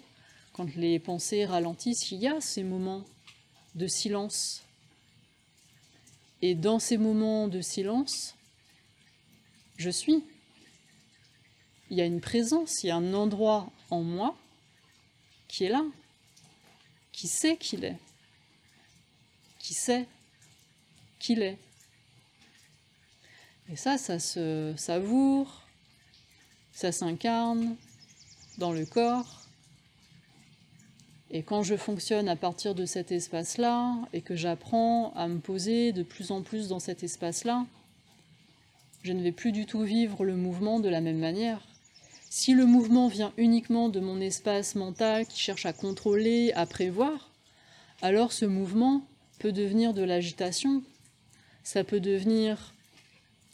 Quand 0.54 0.76
les 0.76 1.00
pensées 1.00 1.46
ralentissent, 1.46 2.12
il 2.12 2.20
y 2.20 2.28
a 2.28 2.42
ces 2.42 2.64
moments 2.64 3.04
de 3.76 3.88
silence. 3.88 4.64
Et 6.42 6.56
dans 6.56 6.80
ces 6.80 6.98
moments 6.98 7.48
de 7.48 7.62
silence, 7.62 8.36
je 9.78 9.90
suis 9.90 10.24
il 11.90 11.98
y 11.98 12.02
a 12.02 12.06
une 12.06 12.22
présence, 12.22 12.84
il 12.84 12.88
y 12.88 12.92
a 12.92 12.96
un 12.96 13.14
endroit 13.14 13.72
en 13.90 14.04
moi 14.04 14.38
qui 15.48 15.64
est 15.64 15.70
là, 15.70 15.84
qui 17.12 17.28
sait 17.28 17.58
qu'il 17.58 17.84
est, 17.84 17.98
qui 19.58 19.74
sait 19.74 20.08
qu'il 21.18 21.42
est. 21.42 21.58
Et 23.72 23.76
ça, 23.76 24.00
ça 24.00 24.18
se 24.18 24.74
savoure, 24.78 25.62
ça 26.72 26.92
s'incarne 26.92 27.76
dans 28.58 28.72
le 28.72 28.86
corps. 28.86 29.42
Et 31.30 31.44
quand 31.44 31.62
je 31.62 31.76
fonctionne 31.76 32.28
à 32.28 32.36
partir 32.36 32.74
de 32.74 32.86
cet 32.86 33.12
espace-là, 33.12 33.96
et 34.12 34.22
que 34.22 34.36
j'apprends 34.36 35.14
à 35.14 35.28
me 35.28 35.38
poser 35.38 35.92
de 35.92 36.02
plus 36.02 36.32
en 36.32 36.42
plus 36.42 36.68
dans 36.68 36.80
cet 36.80 37.04
espace-là, 37.04 37.68
je 39.04 39.14
ne 39.14 39.22
vais 39.22 39.32
plus 39.32 39.52
du 39.52 39.68
tout 39.68 39.82
vivre 39.82 40.26
le 40.26 40.36
mouvement 40.36 40.80
de 40.80 40.90
la 40.90 41.00
même 41.00 41.20
manière. 41.20 41.62
Si 42.32 42.54
le 42.54 42.66
mouvement 42.66 43.08
vient 43.08 43.34
uniquement 43.38 43.90
de 43.90 44.00
mon 44.00 44.20
espace 44.20 44.74
mental 44.74 45.28
qui 45.28 45.40
cherche 45.40 45.68
à 45.68 45.74
contrôler, 45.74 46.52
à 46.54 46.66
prévoir, 46.66 47.30
alors 48.02 48.34
ce 48.34 48.46
mouvement 48.46 49.04
peut 49.38 49.52
devenir 49.52 49.94
de 49.94 50.02
l'agitation, 50.02 50.82
ça 51.64 51.84
peut 51.84 52.00
devenir 52.00 52.74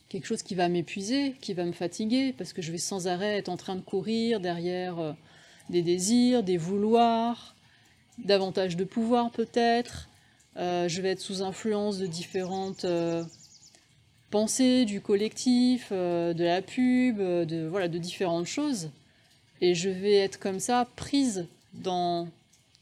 quelque 0.09 0.25
chose 0.25 0.43
qui 0.43 0.55
va 0.55 0.69
m'épuiser, 0.69 1.35
qui 1.41 1.53
va 1.53 1.65
me 1.65 1.71
fatiguer, 1.71 2.33
parce 2.37 2.53
que 2.53 2.61
je 2.61 2.71
vais 2.71 2.77
sans 2.77 3.07
arrêt 3.07 3.37
être 3.37 3.49
en 3.49 3.57
train 3.57 3.75
de 3.75 3.81
courir 3.81 4.39
derrière 4.39 4.99
euh, 4.99 5.13
des 5.69 5.81
désirs, 5.81 6.43
des 6.43 6.57
vouloirs, 6.57 7.55
davantage 8.17 8.77
de 8.77 8.83
pouvoir 8.83 9.31
peut-être, 9.31 10.09
euh, 10.57 10.87
je 10.87 11.01
vais 11.01 11.09
être 11.09 11.21
sous 11.21 11.41
influence 11.41 11.97
de 11.97 12.07
différentes 12.07 12.85
euh, 12.85 13.23
pensée 14.29 14.85
du 14.85 15.01
collectif, 15.01 15.91
de 15.91 16.43
la 16.43 16.61
pub, 16.61 17.17
de, 17.19 17.67
voilà, 17.67 17.87
de 17.87 17.97
différentes 17.97 18.47
choses. 18.47 18.89
Et 19.61 19.75
je 19.75 19.89
vais 19.89 20.15
être 20.15 20.39
comme 20.39 20.59
ça 20.59 20.87
prise 20.95 21.47
dans 21.73 22.27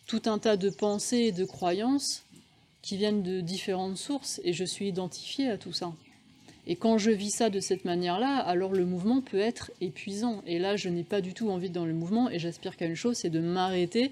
tout 0.07 0.23
un 0.25 0.39
tas 0.39 0.57
de 0.57 0.69
pensées 0.69 1.17
et 1.17 1.31
de 1.31 1.45
croyances 1.45 2.23
qui 2.81 2.97
viennent 2.97 3.23
de 3.23 3.41
différentes 3.41 3.97
sources 3.97 4.41
et 4.43 4.53
je 4.53 4.65
suis 4.65 4.87
identifiée 4.87 5.49
à 5.49 5.57
tout 5.57 5.73
ça. 5.73 5.93
Et 6.65 6.75
quand 6.75 6.97
je 6.97 7.11
vis 7.11 7.31
ça 7.31 7.49
de 7.49 7.59
cette 7.59 7.83
manière-là, 7.83 8.37
alors 8.37 8.71
le 8.71 8.85
mouvement 8.85 9.21
peut 9.21 9.39
être 9.39 9.71
épuisant. 9.81 10.41
Et 10.45 10.59
là, 10.59 10.75
je 10.75 10.89
n'ai 10.89 11.03
pas 11.03 11.21
du 11.21 11.33
tout 11.33 11.49
envie 11.49 11.69
dans 11.69 11.85
le 11.85 11.93
mouvement 11.93 12.29
et 12.29 12.39
j'aspire 12.39 12.77
qu'à 12.77 12.85
une 12.85 12.95
chose, 12.95 13.17
c'est 13.17 13.29
de 13.29 13.41
m'arrêter 13.41 14.11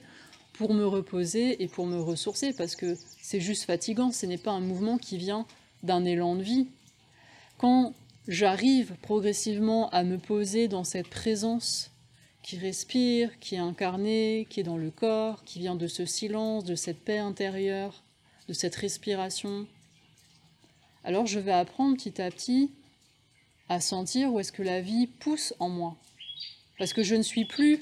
pour 0.53 0.73
me 0.73 0.85
reposer 0.85 1.63
et 1.63 1.67
pour 1.67 1.85
me 1.85 1.99
ressourcer 1.99 2.53
parce 2.53 2.75
que 2.75 2.97
c'est 3.21 3.39
juste 3.39 3.63
fatigant. 3.63 4.11
Ce 4.11 4.25
n'est 4.25 4.37
pas 4.37 4.51
un 4.51 4.59
mouvement 4.59 4.97
qui 4.97 5.17
vient 5.17 5.45
d'un 5.83 6.05
élan 6.05 6.35
de 6.35 6.43
vie, 6.43 6.67
quand 7.57 7.93
j'arrive 8.27 8.95
progressivement 9.01 9.89
à 9.89 10.03
me 10.03 10.17
poser 10.17 10.67
dans 10.67 10.83
cette 10.83 11.09
présence 11.09 11.91
qui 12.43 12.57
respire, 12.57 13.39
qui 13.39 13.55
est 13.55 13.59
incarnée, 13.59 14.47
qui 14.49 14.59
est 14.59 14.63
dans 14.63 14.77
le 14.77 14.91
corps, 14.91 15.43
qui 15.43 15.59
vient 15.59 15.75
de 15.75 15.87
ce 15.87 16.05
silence, 16.05 16.63
de 16.63 16.75
cette 16.75 16.99
paix 16.99 17.19
intérieure, 17.19 18.03
de 18.47 18.53
cette 18.53 18.75
respiration, 18.75 19.67
alors 21.03 21.25
je 21.25 21.39
vais 21.39 21.51
apprendre 21.51 21.95
petit 21.95 22.21
à 22.21 22.29
petit 22.29 22.71
à 23.69 23.79
sentir 23.79 24.33
où 24.33 24.39
est-ce 24.39 24.51
que 24.51 24.63
la 24.63 24.81
vie 24.81 25.07
pousse 25.07 25.53
en 25.59 25.69
moi. 25.69 25.95
Parce 26.77 26.93
que 26.93 27.03
je 27.03 27.15
ne 27.15 27.21
suis 27.21 27.45
plus 27.45 27.79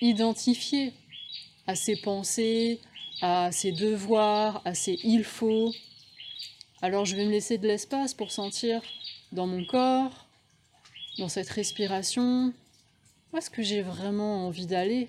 identifiée 0.00 0.92
à 1.66 1.74
ces 1.74 1.96
pensées, 1.96 2.80
à 3.22 3.50
ces 3.50 3.72
devoirs, 3.72 4.60
à 4.64 4.74
ces 4.74 4.98
il 5.04 5.24
faut, 5.24 5.72
alors 6.82 7.04
je 7.06 7.16
vais 7.16 7.24
me 7.24 7.30
laisser 7.30 7.56
de 7.56 7.66
l'espace 7.66 8.12
pour 8.12 8.30
sentir 8.30 8.82
dans 9.32 9.46
mon 9.46 9.64
corps, 9.64 10.26
dans 11.18 11.28
cette 11.28 11.48
respiration, 11.48 12.52
où 13.32 13.38
est-ce 13.38 13.50
que 13.50 13.62
j'ai 13.62 13.82
vraiment 13.82 14.46
envie 14.46 14.66
d'aller? 14.66 15.08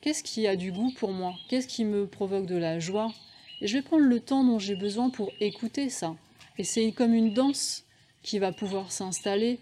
Qu'est-ce 0.00 0.22
qui 0.22 0.46
a 0.46 0.56
du 0.56 0.72
goût 0.72 0.92
pour 0.96 1.12
moi? 1.12 1.34
Qu'est-ce 1.48 1.68
qui 1.68 1.84
me 1.84 2.06
provoque 2.06 2.46
de 2.46 2.56
la 2.56 2.80
joie? 2.80 3.12
Et 3.60 3.66
je 3.68 3.76
vais 3.76 3.82
prendre 3.82 4.04
le 4.04 4.18
temps 4.18 4.42
dont 4.42 4.58
j'ai 4.58 4.74
besoin 4.74 5.10
pour 5.10 5.30
écouter 5.40 5.90
ça. 5.90 6.16
Et 6.58 6.64
c'est 6.64 6.92
comme 6.92 7.14
une 7.14 7.32
danse 7.32 7.84
qui 8.22 8.38
va 8.38 8.52
pouvoir 8.52 8.92
s'installer 8.92 9.58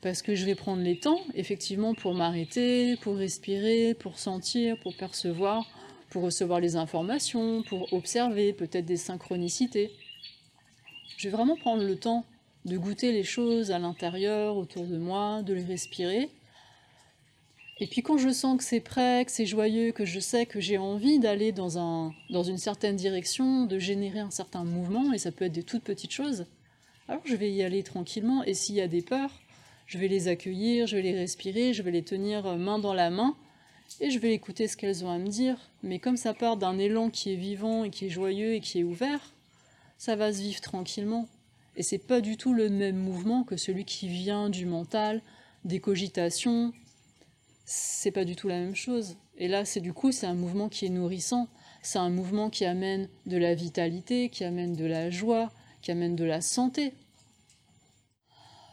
parce 0.00 0.20
que 0.20 0.34
je 0.34 0.44
vais 0.44 0.56
prendre 0.56 0.82
les 0.82 0.98
temps, 0.98 1.20
effectivement, 1.34 1.94
pour 1.94 2.14
m'arrêter, 2.14 2.96
pour 2.96 3.16
respirer, 3.16 3.94
pour 3.94 4.18
sentir, 4.18 4.76
pour 4.80 4.96
percevoir, 4.96 5.64
pour 6.10 6.24
recevoir 6.24 6.58
les 6.58 6.74
informations, 6.74 7.62
pour 7.62 7.92
observer 7.92 8.52
peut-être 8.52 8.84
des 8.84 8.96
synchronicités. 8.96 9.92
Je 11.16 11.28
vais 11.28 11.36
vraiment 11.36 11.56
prendre 11.56 11.84
le 11.84 11.96
temps 11.96 12.24
de 12.64 12.76
goûter 12.76 13.12
les 13.12 13.22
choses 13.22 13.70
à 13.70 13.78
l'intérieur, 13.78 14.56
autour 14.56 14.86
de 14.86 14.98
moi, 14.98 15.42
de 15.42 15.54
les 15.54 15.64
respirer. 15.64 16.30
Et 17.78 17.86
puis 17.86 18.02
quand 18.02 18.18
je 18.18 18.30
sens 18.30 18.58
que 18.58 18.64
c'est 18.64 18.80
prêt, 18.80 19.24
que 19.24 19.32
c'est 19.32 19.46
joyeux, 19.46 19.92
que 19.92 20.04
je 20.04 20.20
sais 20.20 20.46
que 20.46 20.60
j'ai 20.60 20.78
envie 20.78 21.18
d'aller 21.18 21.52
dans, 21.52 21.78
un, 21.78 22.12
dans 22.30 22.42
une 22.42 22.58
certaine 22.58 22.96
direction, 22.96 23.64
de 23.64 23.78
générer 23.78 24.20
un 24.20 24.30
certain 24.30 24.64
mouvement, 24.64 25.12
et 25.12 25.18
ça 25.18 25.32
peut 25.32 25.46
être 25.46 25.52
des 25.52 25.62
toutes 25.62 25.82
petites 25.82 26.12
choses, 26.12 26.46
alors 27.08 27.22
je 27.24 27.34
vais 27.34 27.50
y 27.50 27.62
aller 27.62 27.82
tranquillement, 27.82 28.44
et 28.44 28.54
s'il 28.54 28.76
y 28.76 28.80
a 28.80 28.88
des 28.88 29.02
peurs, 29.02 29.40
je 29.86 29.98
vais 29.98 30.08
les 30.08 30.28
accueillir, 30.28 30.86
je 30.86 30.96
vais 30.96 31.02
les 31.02 31.18
respirer, 31.18 31.72
je 31.72 31.82
vais 31.82 31.90
les 31.90 32.04
tenir 32.04 32.56
main 32.56 32.78
dans 32.78 32.94
la 32.94 33.10
main, 33.10 33.36
et 34.00 34.10
je 34.10 34.18
vais 34.18 34.32
écouter 34.32 34.68
ce 34.68 34.76
qu'elles 34.76 35.04
ont 35.04 35.10
à 35.10 35.18
me 35.18 35.28
dire. 35.28 35.56
Mais 35.82 35.98
comme 35.98 36.16
ça 36.16 36.34
part 36.34 36.56
d'un 36.56 36.78
élan 36.78 37.10
qui 37.10 37.32
est 37.32 37.36
vivant 37.36 37.84
et 37.84 37.90
qui 37.90 38.06
est 38.06 38.10
joyeux 38.10 38.54
et 38.54 38.60
qui 38.60 38.80
est 38.80 38.84
ouvert, 38.84 39.34
ça 39.98 40.16
va 40.16 40.32
se 40.32 40.40
vivre 40.40 40.60
tranquillement. 40.60 41.28
Et 41.76 41.82
c'est 41.82 41.98
pas 41.98 42.20
du 42.20 42.36
tout 42.36 42.54
le 42.54 42.68
même 42.68 42.96
mouvement 42.96 43.44
que 43.44 43.56
celui 43.56 43.84
qui 43.84 44.08
vient 44.08 44.50
du 44.50 44.66
mental, 44.66 45.22
des 45.64 45.80
cogitations. 45.80 46.72
C'est 47.64 48.10
pas 48.10 48.24
du 48.24 48.36
tout 48.36 48.48
la 48.48 48.58
même 48.58 48.74
chose. 48.74 49.16
Et 49.38 49.48
là, 49.48 49.64
c'est 49.64 49.80
du 49.80 49.92
coup, 49.92 50.12
c'est 50.12 50.26
un 50.26 50.34
mouvement 50.34 50.68
qui 50.68 50.86
est 50.86 50.90
nourrissant. 50.90 51.48
C'est 51.82 51.98
un 51.98 52.10
mouvement 52.10 52.50
qui 52.50 52.64
amène 52.64 53.08
de 53.26 53.36
la 53.36 53.54
vitalité, 53.54 54.28
qui 54.28 54.44
amène 54.44 54.74
de 54.74 54.84
la 54.84 55.10
joie, 55.10 55.50
qui 55.80 55.90
amène 55.90 56.16
de 56.16 56.24
la 56.24 56.40
santé. 56.40 56.94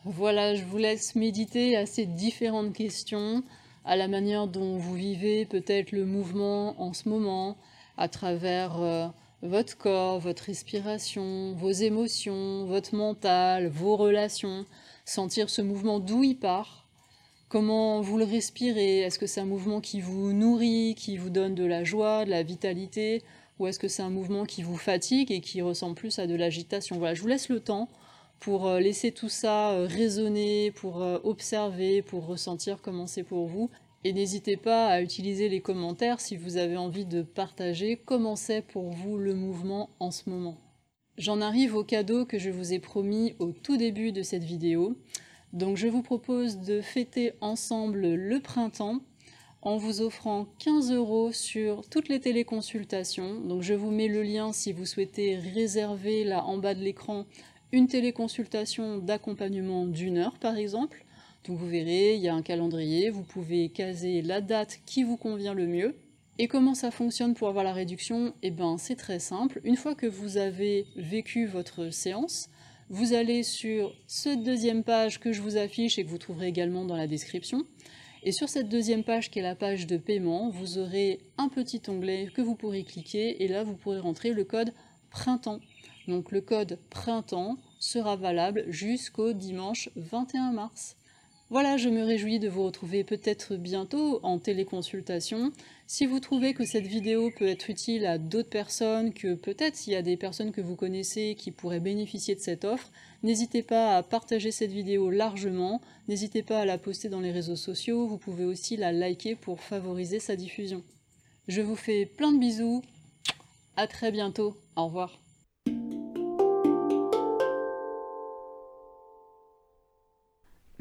Voilà, 0.06 0.56
je 0.56 0.64
vous 0.64 0.78
laisse 0.78 1.16
méditer 1.16 1.76
à 1.76 1.86
ces 1.86 2.06
différentes 2.06 2.74
questions, 2.74 3.44
à 3.84 3.96
la 3.96 4.08
manière 4.08 4.48
dont 4.48 4.78
vous 4.78 4.94
vivez 4.94 5.46
peut-être 5.46 5.92
le 5.92 6.06
mouvement 6.06 6.80
en 6.82 6.94
ce 6.94 7.10
moment, 7.10 7.58
à 7.98 8.08
travers 8.08 8.82
euh, 8.82 9.08
votre 9.42 9.78
corps, 9.78 10.20
votre 10.20 10.44
respiration, 10.44 11.54
vos 11.54 11.72
émotions, 11.72 12.66
votre 12.66 12.96
mental, 12.96 13.68
vos 13.68 13.98
relations, 13.98 14.66
sentir 15.06 15.50
ce 15.50 15.62
mouvement 15.62 16.00
d'où 16.00 16.24
il 16.24 16.36
part, 16.36 16.89
Comment 17.50 18.00
vous 18.02 18.20
le 18.20 18.26
respirez? 18.26 19.00
Est-ce 19.00 19.18
que 19.18 19.26
c'est 19.26 19.42
un 19.42 19.46
mouvement 19.46 19.82
qui 19.82 20.02
vous 20.02 20.34
nourrit, 20.34 20.94
qui 20.96 21.18
vous 21.18 21.32
donne 21.32 21.56
de 21.56 21.66
la 21.66 21.84
joie, 21.84 22.24
de 22.24 22.30
la 22.30 22.44
vitalité? 22.44 23.24
Ou 23.58 23.66
est-ce 23.66 23.80
que 23.80 23.88
c'est 23.88 24.04
un 24.04 24.12
mouvement 24.12 24.46
qui 24.46 24.62
vous 24.62 24.78
fatigue 24.78 25.32
et 25.32 25.42
qui 25.42 25.64
ressemble 25.64 25.96
plus 25.96 26.20
à 26.20 26.28
de 26.28 26.36
l'agitation? 26.36 27.00
Voilà, 27.00 27.16
je 27.16 27.22
vous 27.24 27.28
laisse 27.28 27.50
le 27.50 27.60
temps 27.60 27.90
pour 28.40 28.68
euh, 28.68 28.80
laisser 28.80 29.12
tout 29.12 29.30
ça 29.30 29.72
euh, 29.72 29.88
résonner, 29.88 30.70
pour 30.76 31.02
euh, 31.02 31.18
observer, 31.24 32.04
pour 32.04 32.28
ressentir 32.28 32.84
comment 32.84 33.08
c'est 33.08 33.24
pour 33.24 33.48
vous. 33.48 33.72
Et 34.04 34.14
n'hésitez 34.14 34.56
pas 34.56 34.86
à 34.86 35.02
utiliser 35.02 35.50
les 35.50 35.60
commentaires 35.60 36.22
si 36.22 36.38
vous 36.38 36.58
avez 36.58 36.78
envie 36.78 37.06
de 37.06 37.24
partager 37.24 37.98
comment 37.98 38.36
c'est 38.36 38.62
pour 38.62 38.92
vous 38.92 39.18
le 39.18 39.34
mouvement 39.34 39.90
en 40.00 40.12
ce 40.12 40.30
moment. 40.30 40.58
J'en 41.18 41.42
arrive 41.42 41.76
au 41.76 41.84
cadeau 41.84 42.26
que 42.26 42.38
je 42.38 42.52
vous 42.52 42.74
ai 42.74 42.80
promis 42.80 43.34
au 43.40 43.54
tout 43.54 43.76
début 43.76 44.12
de 44.12 44.22
cette 44.22 44.44
vidéo. 44.44 44.96
Donc 45.54 45.78
je 45.78 45.88
vous 45.88 46.04
propose 46.04 46.60
de 46.60 46.80
fêter 46.80 47.34
ensemble 47.42 48.02
le 48.14 48.40
printemps 48.40 49.00
en 49.62 49.78
vous 49.78 50.02
offrant 50.02 50.48
15 50.60 50.92
euros 50.92 51.32
sur 51.32 51.88
toutes 51.90 52.08
les 52.08 52.20
téléconsultations. 52.20 53.42
Donc 53.42 53.62
je 53.62 53.74
vous 53.74 53.92
mets 53.92 54.08
le 54.08 54.22
lien 54.22 54.54
si 54.54 54.72
vous 54.72 54.86
souhaitez 54.86 55.36
réserver 55.36 56.24
là 56.24 56.46
en 56.46 56.58
bas 56.58 56.76
de 56.76 56.82
l'écran 56.82 57.26
une 57.72 57.88
téléconsultation 57.88 58.98
d'accompagnement 59.00 59.86
d'une 59.86 60.18
heure 60.18 60.38
par 60.40 60.56
exemple. 60.56 61.04
Donc 61.46 61.58
vous 61.58 61.68
verrez, 61.68 62.16
il 62.16 62.22
y 62.22 62.28
a 62.28 62.36
un 62.36 62.42
calendrier, 62.42 63.10
vous 63.10 63.24
pouvez 63.24 63.70
caser 63.70 64.22
la 64.22 64.42
date 64.42 64.80
qui 64.86 65.04
vous 65.04 65.18
convient 65.18 65.54
le 65.54 65.68
mieux. 65.68 65.96
Et 66.38 66.48
comment 66.48 66.76
ça 66.76 66.92
fonctionne 66.92 67.34
pour 67.34 67.50
avoir 67.50 67.64
la 67.64 67.74
réduction? 67.74 68.34
Eh 68.44 68.52
bien 68.52 68.78
c'est 68.78 68.96
très 68.96 69.20
simple. 69.20 69.60
Une 69.64 69.76
fois 69.76 69.96
que 69.96 70.08
vous 70.08 70.38
avez 70.38 70.86
vécu 70.96 71.48
votre 71.48 71.90
séance, 71.90 72.50
vous 72.90 73.14
allez 73.14 73.44
sur 73.44 73.94
cette 74.08 74.44
deuxième 74.44 74.84
page 74.84 75.20
que 75.20 75.32
je 75.32 75.42
vous 75.42 75.58
affiche 75.58 76.00
et 76.00 76.04
que 76.04 76.10
vous 76.10 76.18
trouverez 76.18 76.48
également 76.48 76.86
dans 76.86 76.96
la 76.96 77.08
description. 77.08 77.66
Et 78.24 78.32
sur 78.32 78.50
cette 78.50 78.68
deuxième 78.68 79.04
page 79.04 79.30
qui 79.30 79.40
est 79.40 79.44
la 79.44 79.56
page 79.56 79.88
de 79.88 79.98
paiement, 79.98 80.50
vous 80.50 80.78
aurez 80.78 81.20
un 81.38 81.50
petit 81.50 81.82
onglet 81.88 82.30
que 82.34 82.42
vous 82.42 82.56
pourrez 82.56 82.84
cliquer 82.84 83.44
et 83.44 83.48
là 83.48 83.64
vous 83.64 83.76
pourrez 83.76 84.00
rentrer 84.00 84.34
le 84.34 84.44
code 84.44 84.74
printemps. 85.12 85.60
Donc 86.08 86.32
le 86.32 86.42
code 86.42 86.80
printemps 86.90 87.58
sera 87.80 88.16
valable 88.16 88.66
jusqu'au 88.68 89.34
dimanche 89.34 89.90
21 89.96 90.52
mars. 90.52 90.98
Voilà, 91.52 91.78
je 91.78 91.90
me 91.90 92.04
réjouis 92.04 92.38
de 92.38 92.48
vous 92.48 92.64
retrouver 92.64 93.04
peut-être 93.04 93.56
bientôt 93.56 94.20
en 94.22 94.38
téléconsultation. 94.38 95.52
Si 95.88 96.06
vous 96.06 96.20
trouvez 96.20 96.54
que 96.54 96.64
cette 96.64 96.86
vidéo 96.86 97.32
peut 97.36 97.48
être 97.48 97.72
utile 97.72 98.06
à 98.06 98.20
d'autres 98.20 98.52
personnes, 98.52 99.12
que 99.16 99.34
peut-être 99.34 99.76
s'il 99.76 99.94
y 99.94 99.96
a 99.96 100.04
des 100.04 100.16
personnes 100.16 100.52
que 100.52 100.62
vous 100.62 100.76
connaissez 100.76 101.34
qui 101.36 101.50
pourraient 101.50 101.80
bénéficier 101.80 102.36
de 102.36 102.40
cette 102.40 102.66
offre, 102.66 102.92
n'hésitez 103.24 103.64
pas 103.64 103.98
à 103.98 104.04
partager 104.04 104.52
cette 104.52 104.72
vidéo 104.72 105.10
largement, 105.10 105.82
n'hésitez 106.08 106.44
pas 106.44 106.60
à 106.60 106.66
la 106.66 106.78
poster 106.78 107.10
dans 107.10 107.20
les 107.20 107.32
réseaux 107.32 107.56
sociaux, 107.56 108.06
vous 108.06 108.20
pouvez 108.20 108.46
aussi 108.46 108.78
la 108.78 108.92
liker 108.92 109.34
pour 109.34 109.60
favoriser 109.60 110.20
sa 110.20 110.36
diffusion. 110.36 110.84
Je 111.48 111.62
vous 111.62 111.76
fais 111.76 112.06
plein 112.06 112.32
de 112.32 112.38
bisous, 112.38 112.84
à 113.76 113.88
très 113.88 114.12
bientôt, 114.12 114.56
au 114.76 114.86
revoir. 114.86 115.20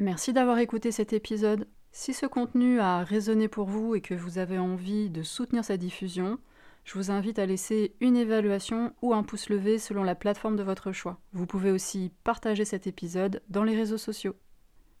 Merci 0.01 0.31
d'avoir 0.31 0.59
écouté 0.59 0.93
cet 0.93 1.11
épisode. 1.11 1.67
Si 1.91 2.13
ce 2.13 2.25
contenu 2.25 2.79
a 2.79 3.03
résonné 3.03 3.49
pour 3.49 3.67
vous 3.67 3.95
et 3.95 4.01
que 4.01 4.13
vous 4.13 4.37
avez 4.37 4.57
envie 4.57 5.09
de 5.09 5.23
soutenir 5.23 5.65
sa 5.65 5.75
diffusion, 5.75 6.39
je 6.85 6.93
vous 6.93 7.11
invite 7.11 7.37
à 7.37 7.45
laisser 7.45 7.95
une 7.99 8.15
évaluation 8.15 8.93
ou 9.01 9.13
un 9.13 9.23
pouce 9.23 9.49
levé 9.49 9.77
selon 9.77 10.03
la 10.03 10.15
plateforme 10.15 10.55
de 10.55 10.63
votre 10.63 10.93
choix. 10.93 11.19
Vous 11.33 11.45
pouvez 11.45 11.69
aussi 11.69 12.13
partager 12.23 12.63
cet 12.63 12.87
épisode 12.87 13.41
dans 13.49 13.65
les 13.65 13.75
réseaux 13.75 13.97
sociaux. 13.97 14.37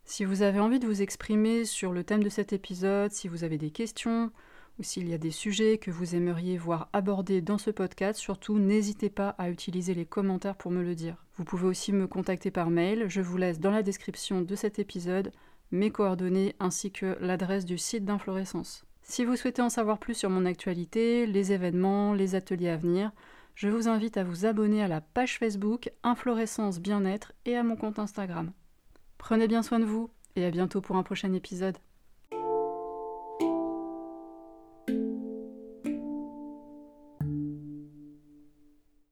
Si 0.03 0.25
vous 0.25 0.41
avez 0.41 0.59
envie 0.59 0.79
de 0.79 0.87
vous 0.87 1.01
exprimer 1.01 1.63
sur 1.63 1.93
le 1.93 2.03
thème 2.03 2.23
de 2.23 2.29
cet 2.29 2.51
épisode, 2.51 3.13
si 3.13 3.29
vous 3.29 3.45
avez 3.45 3.57
des 3.57 3.71
questions, 3.71 4.31
ou 4.79 4.83
s'il 4.83 5.07
y 5.07 5.13
a 5.13 5.17
des 5.17 5.31
sujets 5.31 5.77
que 5.77 5.91
vous 5.91 6.13
aimeriez 6.13 6.57
voir 6.57 6.89
abordés 6.91 7.39
dans 7.39 7.57
ce 7.57 7.71
podcast, 7.71 8.19
surtout 8.19 8.59
n'hésitez 8.59 9.09
pas 9.09 9.29
à 9.37 9.49
utiliser 9.49 9.93
les 9.93 10.05
commentaires 10.05 10.57
pour 10.57 10.71
me 10.71 10.83
le 10.83 10.93
dire. 10.93 11.23
Vous 11.39 11.45
pouvez 11.45 11.67
aussi 11.67 11.93
me 11.93 12.05
contacter 12.05 12.51
par 12.51 12.69
mail, 12.69 13.05
je 13.07 13.21
vous 13.21 13.37
laisse 13.37 13.61
dans 13.61 13.71
la 13.71 13.81
description 13.81 14.41
de 14.41 14.55
cet 14.55 14.77
épisode 14.77 15.31
mes 15.71 15.89
coordonnées 15.89 16.53
ainsi 16.59 16.91
que 16.91 17.17
l'adresse 17.21 17.63
du 17.63 17.77
site 17.77 18.03
d'Inflorescence. 18.03 18.83
Si 19.03 19.23
vous 19.23 19.37
souhaitez 19.37 19.61
en 19.61 19.69
savoir 19.69 19.99
plus 19.99 20.15
sur 20.15 20.29
mon 20.29 20.45
actualité, 20.45 21.25
les 21.25 21.53
événements, 21.53 22.13
les 22.13 22.35
ateliers 22.35 22.67
à 22.67 22.75
venir, 22.75 23.13
je 23.55 23.69
vous 23.69 23.87
invite 23.87 24.17
à 24.17 24.25
vous 24.25 24.45
abonner 24.45 24.83
à 24.83 24.89
la 24.89 24.99
page 24.99 25.37
Facebook 25.37 25.89
Inflorescence 26.03 26.81
Bien-être 26.81 27.31
et 27.45 27.55
à 27.55 27.63
mon 27.63 27.77
compte 27.77 27.99
Instagram. 27.99 28.51
Prenez 29.17 29.47
bien 29.47 29.63
soin 29.63 29.79
de 29.79 29.85
vous 29.85 30.09
et 30.35 30.43
à 30.43 30.51
bientôt 30.51 30.81
pour 30.81 30.97
un 30.97 31.03
prochain 31.03 31.31
épisode. 31.31 31.77